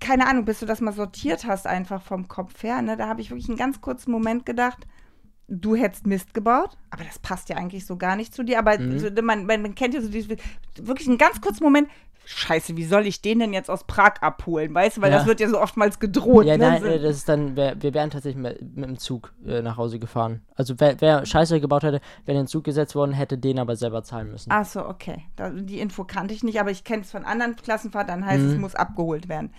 [0.00, 3.20] keine Ahnung, bis du das mal sortiert hast einfach vom Kopf her, ne, da habe
[3.20, 4.86] ich wirklich einen ganz kurzen Moment gedacht,
[5.48, 8.58] du hättest Mist gebaut, aber das passt ja eigentlich so gar nicht zu dir.
[8.58, 8.98] Aber Mhm.
[8.98, 10.36] so, man, man, man kennt ja so dieses,
[10.76, 11.88] wirklich einen ganz kurzen Moment,
[12.26, 15.18] scheiße, wie soll ich den denn jetzt aus Prag abholen, weißt du, weil Ja.
[15.18, 16.46] das wird ja so oftmals gedroht.
[16.46, 16.68] Ja, ne?
[16.70, 19.76] nein, äh, das ist dann, wär, wir wären tatsächlich mit, mit dem Zug äh, nach
[19.76, 20.42] Hause gefahren.
[20.56, 23.76] Also wer, wer Scheiße gebaut hätte, wäre in den Zug gesetzt worden, hätte den aber
[23.76, 24.50] selber zahlen müssen.
[24.52, 25.24] Ach so, okay.
[25.36, 28.44] Da, die Info kannte ich nicht, aber ich kenne es von anderen Klassenfahrten, dann heißt
[28.44, 28.60] es, Mhm.
[28.62, 29.52] muss abgeholt werden.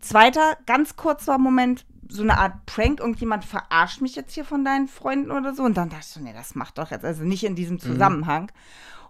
[0.00, 4.86] Zweiter, ganz kurzer Moment, so eine Art Prank, irgendjemand verarscht mich jetzt hier von deinen
[4.88, 5.64] Freunden oder so.
[5.64, 8.52] Und dann dachte ich so, nee, das macht doch jetzt, also nicht in diesem Zusammenhang.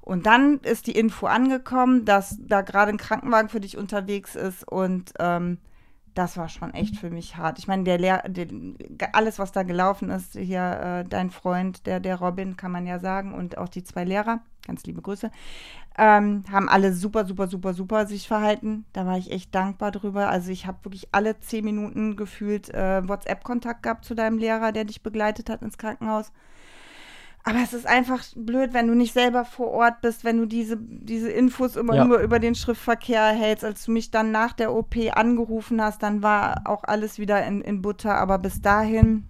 [0.07, 4.63] Und dann ist die Info angekommen, dass da gerade ein Krankenwagen für dich unterwegs ist
[4.63, 5.59] und ähm,
[6.15, 7.59] das war schon echt für mich hart.
[7.59, 11.99] Ich meine, der, Lehr der alles, was da gelaufen ist, hier äh, dein Freund, der,
[11.99, 15.29] der Robin, kann man ja sagen, und auch die zwei Lehrer, ganz liebe Grüße,
[15.99, 18.87] ähm, haben alle super, super, super, super sich verhalten.
[18.93, 20.29] Da war ich echt dankbar drüber.
[20.29, 24.85] Also ich habe wirklich alle zehn Minuten gefühlt äh, WhatsApp-Kontakt gehabt zu deinem Lehrer, der
[24.85, 26.31] dich begleitet hat ins Krankenhaus.
[27.49, 30.77] Aber es ist einfach blöd, wenn du nicht selber vor Ort bist, wenn du diese,
[30.81, 32.05] diese Infos immer Ja.
[32.05, 33.65] nur über den Schriftverkehr hältst.
[33.65, 37.61] Als du mich dann nach der OP angerufen hast, dann war auch alles wieder in,
[37.61, 38.17] in Butter.
[38.17, 39.29] Aber bis dahin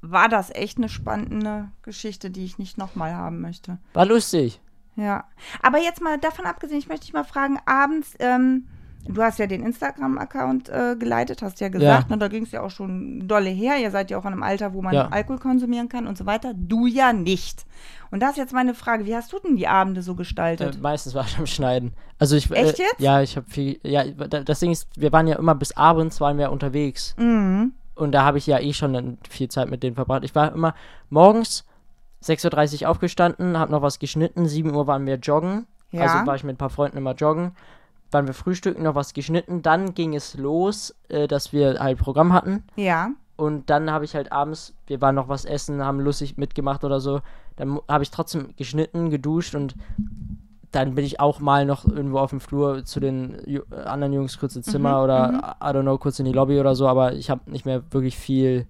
[0.00, 3.78] war das echt eine spannende Geschichte, die ich nicht nochmal haben möchte.
[3.92, 4.60] War lustig.
[4.96, 5.28] Ja.
[5.62, 8.66] Aber jetzt mal davon abgesehen, ich möchte dich mal fragen, abends, ähm,
[9.08, 12.14] du hast ja den Instagram-Account äh, geleitet, hast ja gesagt, Ja.
[12.14, 13.78] ne, da ging es ja auch schon dolle her.
[13.78, 15.08] Ihr seid ja auch in einem Alter, wo man Ja.
[15.08, 16.52] Alkohol konsumieren kann und so weiter.
[16.54, 17.66] Du ja nicht.
[18.10, 20.80] Und das ist jetzt meine Frage, wie hast du denn die Abende so Äh, gestaltet?
[20.80, 21.92] meistens war ich am Schneiden.
[22.18, 23.00] Also ich, Echt äh, jetzt?
[23.00, 23.78] Ja, ich habe viel.
[23.82, 27.14] Ja, da- das Ding ist, wir waren ja immer bis abends waren wir unterwegs.
[27.18, 27.72] mhm.
[27.94, 30.24] Und da habe ich ja eh schon viel Zeit mit denen verbracht.
[30.24, 30.74] Ich war immer
[31.10, 31.66] morgens
[32.24, 34.46] 6.30 Uhr aufgestanden, habe noch was geschnitten.
[34.48, 35.66] 7 Uhr waren wir joggen.
[35.90, 36.02] Ja.
[36.02, 37.52] Also war ich mit ein paar Freunden immer joggen.
[38.10, 39.62] Waren wir frühstücken, noch was geschnitten.
[39.62, 42.64] Dann ging es los, äh, dass wir halt Programm hatten.
[42.76, 43.10] Ja.
[43.36, 47.00] Und dann habe ich halt abends, wir waren noch was essen, haben lustig mitgemacht oder
[47.00, 47.20] so.
[47.56, 49.74] Dann habe ich trotzdem geschnitten, geduscht und
[50.72, 54.12] dann bin ich auch mal noch irgendwo auf dem Flur zu den Ju äh, anderen
[54.12, 56.86] Jungs kurz ins Zimmer Mhm, oder I don't know, kurz in die Lobby oder so,
[56.86, 58.66] aber ich habe nicht mehr wirklich viel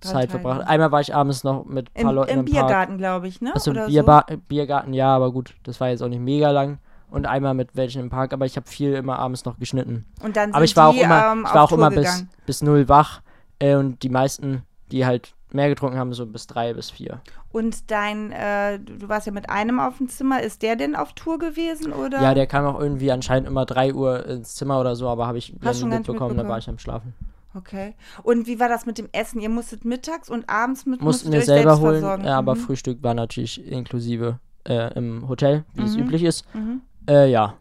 [0.00, 0.66] Zeit verbracht.
[0.66, 2.44] Einmal war ich abends noch mit ein Im, paar Leuten im im.
[2.44, 3.54] Biergarten, glaube ich, ne?
[3.54, 6.78] Also Oder Bierba Biergarten, ja, aber gut, das war jetzt auch nicht mega lang.
[7.10, 10.04] Und einmal mit welchen im Park, aber ich habe viel immer abends noch geschnitten.
[10.22, 12.00] Und dann sind Aber ich war auch die, immer, ähm, ich war auch immer Tour
[12.02, 12.28] bis, gegangen.
[12.46, 13.20] bis null wach.
[13.60, 17.20] Äh, und die meisten, die halt mehr getrunken haben, so bis drei bis vier.
[17.52, 21.12] Und dein, äh, du warst ja mit einem auf dem Zimmer, ist der denn auf
[21.12, 22.20] Tour gewesen oder?
[22.20, 25.38] Ja, der kam auch irgendwie anscheinend immer drei Uhr ins Zimmer oder so, aber habe
[25.38, 26.48] ich Hast dann schon nicht mitbekommen, da mitbekommen.
[26.50, 27.14] war ich am Schlafen.
[27.56, 27.94] Okay.
[28.24, 29.40] Und wie war das mit dem Essen?
[29.40, 32.60] Ihr musstet mittags und abends mit Mussten wir selber holen, ja, aber Mhm.
[32.60, 36.02] Frühstück war natürlich inklusive äh, im Hotel, wie es Mhm.
[36.04, 36.52] üblich ist.
[36.54, 36.80] Mhm.
[37.08, 37.58] Äh, ja,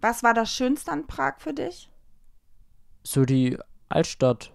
[0.00, 1.90] Was war das Schönste an Prag für dich?
[3.04, 3.56] so die
[3.88, 4.52] Altstadt.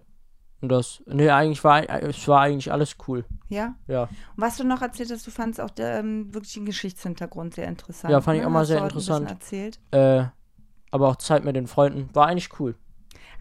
[0.60, 3.24] Und das, nee, eigentlich war, es war eigentlich alles cool.
[3.48, 3.74] Ja.
[3.88, 7.54] Ja, Und was du noch erzählt hast, du fandst auch der, ähm, wirklich den Geschichtshintergrund
[7.54, 8.12] sehr interessant.
[8.12, 8.48] Ja, fand ich ne?
[8.48, 9.30] auch mal Hast sehr heute ein interessant.
[9.30, 9.80] Erzählt.
[9.90, 10.24] äh,
[10.92, 12.76] aber auch Zeit mit den Freunden war eigentlich cool.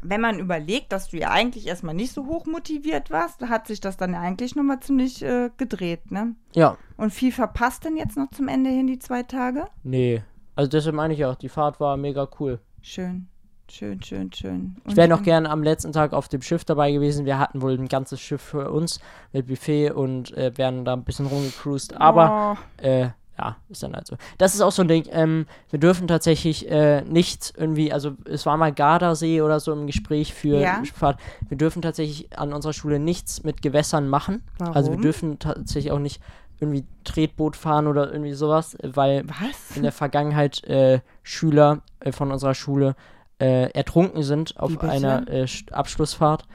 [0.02, 3.80] Wenn man überlegt, dass du ja eigentlich erstmal nicht so hoch motiviert warst, hat sich
[3.80, 6.36] das dann ja eigentlich nochmal ziemlich äh, gedreht, ne?
[6.56, 9.68] Ja, Und viel verpasst denn jetzt noch zum Ende hin die zwei Tage?
[9.84, 10.24] nee.
[10.56, 12.60] Also deshalb meine ich auch, die Fahrt war mega cool.
[12.82, 13.28] Schön.
[13.72, 14.76] Schön, schön, schön.
[14.88, 17.26] Ich wäre noch Und- gern am letzten Tag auf dem Schiff dabei gewesen.
[17.26, 19.00] Wir hatten wohl ein ganzes Schiff für uns
[19.32, 21.96] mit Buffet und äh, wären da ein bisschen rumgecruised.
[22.00, 24.16] Aber Oh, äh, ja, ist dann halt so.
[24.38, 25.06] Das ist auch so ein Ding.
[25.10, 29.88] Ähm, wir dürfen tatsächlich äh, nicht irgendwie, also es war mal Gardasee oder so im
[29.88, 30.84] Gespräch für Ja.
[30.94, 31.20] Fahrt.
[31.48, 34.44] Wir dürfen tatsächlich an unserer Schule nichts mit Gewässern machen.
[34.60, 34.76] Warum?
[34.76, 36.22] Also wir dürfen tatsächlich auch nicht
[36.64, 39.76] irgendwie Tretboot fahren oder irgendwie sowas, weil was?
[39.76, 42.96] in der Vergangenheit äh, Schüler äh, von unserer Schule
[43.40, 46.46] äh, ertrunken sind auf einer äh, Sch- Abschlussfahrt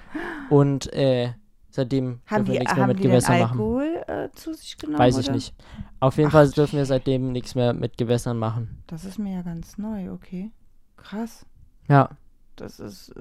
[0.50, 1.32] und äh,
[1.70, 3.58] seitdem Haben dürfen wir nichts mehr mit Gewässern machen.
[3.60, 4.98] Alkohol äh, zu sich genommen?
[4.98, 5.34] Weiß ich oder?
[5.34, 5.54] nicht.
[6.00, 8.82] Auf jeden Ach, Fall dürfen wir seitdem nichts mehr mit Gewässern machen.
[8.86, 10.50] Das ist mir ja ganz neu, okay.
[10.96, 11.44] Krass.
[11.88, 12.10] Ja.
[12.56, 13.12] Das ist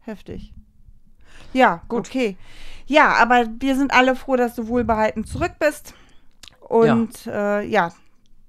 [0.00, 0.52] heftig.
[1.52, 2.06] Ja, Gut.
[2.08, 2.36] okay.
[2.86, 5.94] Ja, aber wir sind alle froh, dass du wohlbehalten zurück bist.
[6.68, 7.92] Und ja, äh, ja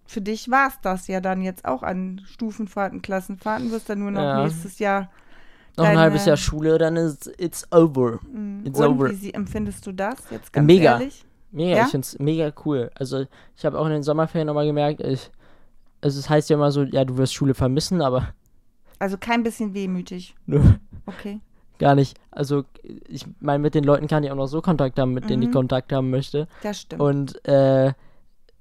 [0.05, 3.72] für dich war es das ja dann jetzt auch an Stufenfahrten, Klassenfahrten.
[3.72, 4.43] Wirst dann nur noch Ja.
[4.43, 5.09] nächstes Jahr.
[5.76, 8.20] Noch ein halbes Jahr Schule, dann ist it's over.
[8.32, 9.09] Mm, It's Und over.
[9.11, 10.93] wie sie, empfindest du das jetzt ganz Mega.
[10.93, 11.24] ehrlich?
[11.51, 11.86] Mega, Ja?
[11.86, 12.89] ich find's mega cool.
[12.95, 15.30] Also ich habe auch in den Sommerferien nochmal gemerkt, ich,
[16.01, 18.34] also es heißt ja immer so, ja, du wirst Schule vermissen, aber
[18.99, 20.36] Also kein bisschen wehmütig.
[20.47, 20.61] nö,
[21.05, 21.41] Okay.
[21.80, 22.18] gar nicht.
[22.32, 22.63] Also
[23.07, 25.49] ich meine, mit den Leuten kann ich auch noch so Kontakt haben, mit denen ich
[25.49, 25.53] Mhm.
[25.53, 26.47] Kontakt haben möchte.
[26.63, 27.01] Das stimmt.
[27.01, 27.93] Und äh,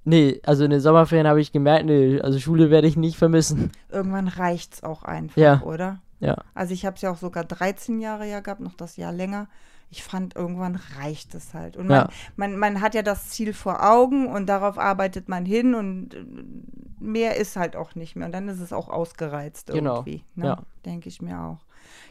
[0.06, 3.70] nee, also in den Sommerferien habe ich gemerkt, nee, also Schule werde ich nicht vermissen.
[3.90, 5.60] Irgendwann reicht's auch einfach, Ja.
[5.62, 6.00] oder?
[6.20, 6.36] Ja.
[6.54, 9.48] Also ich habe es ja auch sogar 13 Jahre ja gehabt, noch das Jahr länger.
[9.90, 11.76] Ich fand, irgendwann reicht es halt.
[11.76, 12.08] Und man, Ja.
[12.36, 16.16] man, man hat ja das Ziel vor Augen und darauf arbeitet man hin und
[16.98, 18.26] mehr ist halt auch nicht mehr.
[18.26, 19.96] Und dann ist es auch ausgereizt Genau.
[19.98, 20.24] irgendwie.
[20.34, 20.46] Ne?
[20.46, 20.58] Ja.
[20.84, 21.58] Denke ich mir auch.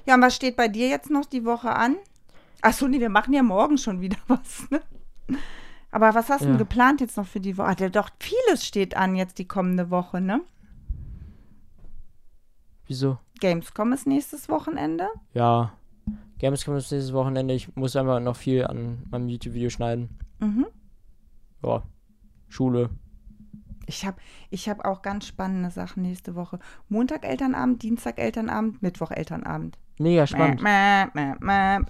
[0.06, 1.96] Ja, und was steht bei dir jetzt noch die Woche an?
[2.62, 4.82] Achso, nee, wir machen ja morgen schon wieder was, ne?
[5.96, 6.52] Aber was hast du Ja.
[6.52, 7.74] denn geplant jetzt noch für die Woche?
[7.78, 10.42] Der- doch, vieles steht an jetzt die kommende Woche, ne?
[12.86, 13.18] Wieso?
[13.40, 15.08] Gamescom ist nächstes Wochenende.
[15.34, 15.72] Ja.
[16.40, 17.54] Gamescom ist dieses Wochenende.
[17.54, 20.10] Ich muss einfach noch viel an meinem YouTube-Video schneiden.
[20.40, 20.66] Mhm.
[21.64, 21.84] Ja.
[22.50, 22.90] Schule.
[23.88, 24.18] Ich habe
[24.50, 26.60] ich hab auch ganz spannende Sachen nächste Woche.
[26.90, 29.78] Montag Elternabend, Dienstag Elternabend, Mittwoch Elternabend.
[29.98, 30.62] Mega spannend.
[30.62, 31.86] Mäh, mäh, mäh.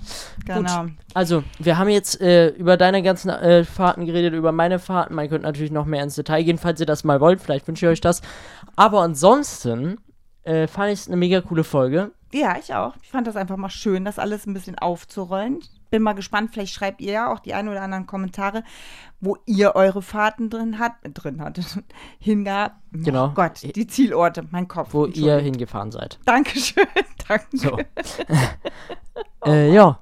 [0.46, 0.86] Genau.
[1.16, 5.16] Also, wir haben jetzt äh, über deine ganzen äh, Fahrten geredet, über meine Fahrten.
[5.16, 7.42] Man könnte natürlich noch mehr ins Detail gehen, falls ihr das mal wollt.
[7.42, 8.22] Vielleicht wünsche ich euch das.
[8.76, 9.98] Aber ansonsten
[10.44, 12.12] äh, fand ich es eine mega coole Folge.
[12.32, 12.94] Ja, ich auch.
[13.02, 15.60] Ich fand das einfach mal schön, das alles ein bisschen aufzurollen.
[15.90, 18.64] Bin mal gespannt, vielleicht schreibt ihr ja auch die ein oder anderen Kommentare,
[19.20, 21.84] wo ihr eure Fahrten drin hat, drin hattet,
[22.20, 22.76] hingehabt.
[22.92, 23.28] Genau.
[23.28, 24.94] Oh Gott, die Zielorte, mein Kopf.
[24.94, 26.20] wo ihr hingefahren seid.
[26.26, 26.86] Dankeschön,
[27.28, 27.46] danke.
[27.58, 27.78] So.
[29.46, 30.00] äh, ja,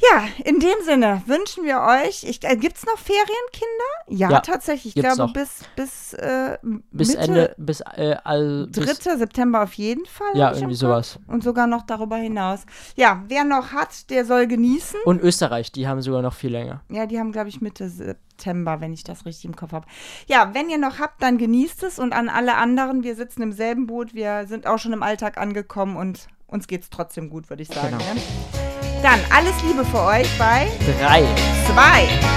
[0.00, 3.68] Ja, in dem Sinne wünschen wir euch, ich, äh, gibt es noch Ferienkinder?
[4.08, 4.96] Ja, Ja, tatsächlich.
[4.96, 5.32] Ich glaube, noch.
[5.32, 6.58] bis, bis, äh,
[6.90, 8.80] bis Mitte, Ende, bis, äh, all, 3.
[8.80, 10.34] bis, September auf jeden Fall.
[10.34, 11.18] ja, irgendwie sowas.
[11.26, 12.64] Und sogar noch darüber hinaus.
[12.96, 15.00] Ja, wer noch hat, der soll genießen.
[15.04, 16.82] Und Österreich, die haben sogar noch viel länger.
[16.88, 19.86] Ja, die haben, glaube ich, Mitte September, wenn ich das richtig im Kopf habe.
[20.26, 21.98] Ja, wenn ihr noch habt, dann genießt es.
[21.98, 24.14] Und an alle anderen, wir sitzen im selben Boot.
[24.14, 27.68] Wir sind auch schon im Alltag angekommen und uns geht es trotzdem gut, würde ich
[27.68, 27.98] sagen.
[27.98, 28.14] Genau.
[28.14, 28.79] Ne?
[29.02, 31.24] Dann alles Liebe für euch bei Drei,
[31.66, 31.82] 2.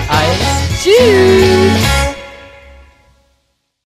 [0.07, 2.12] eins, tschüss!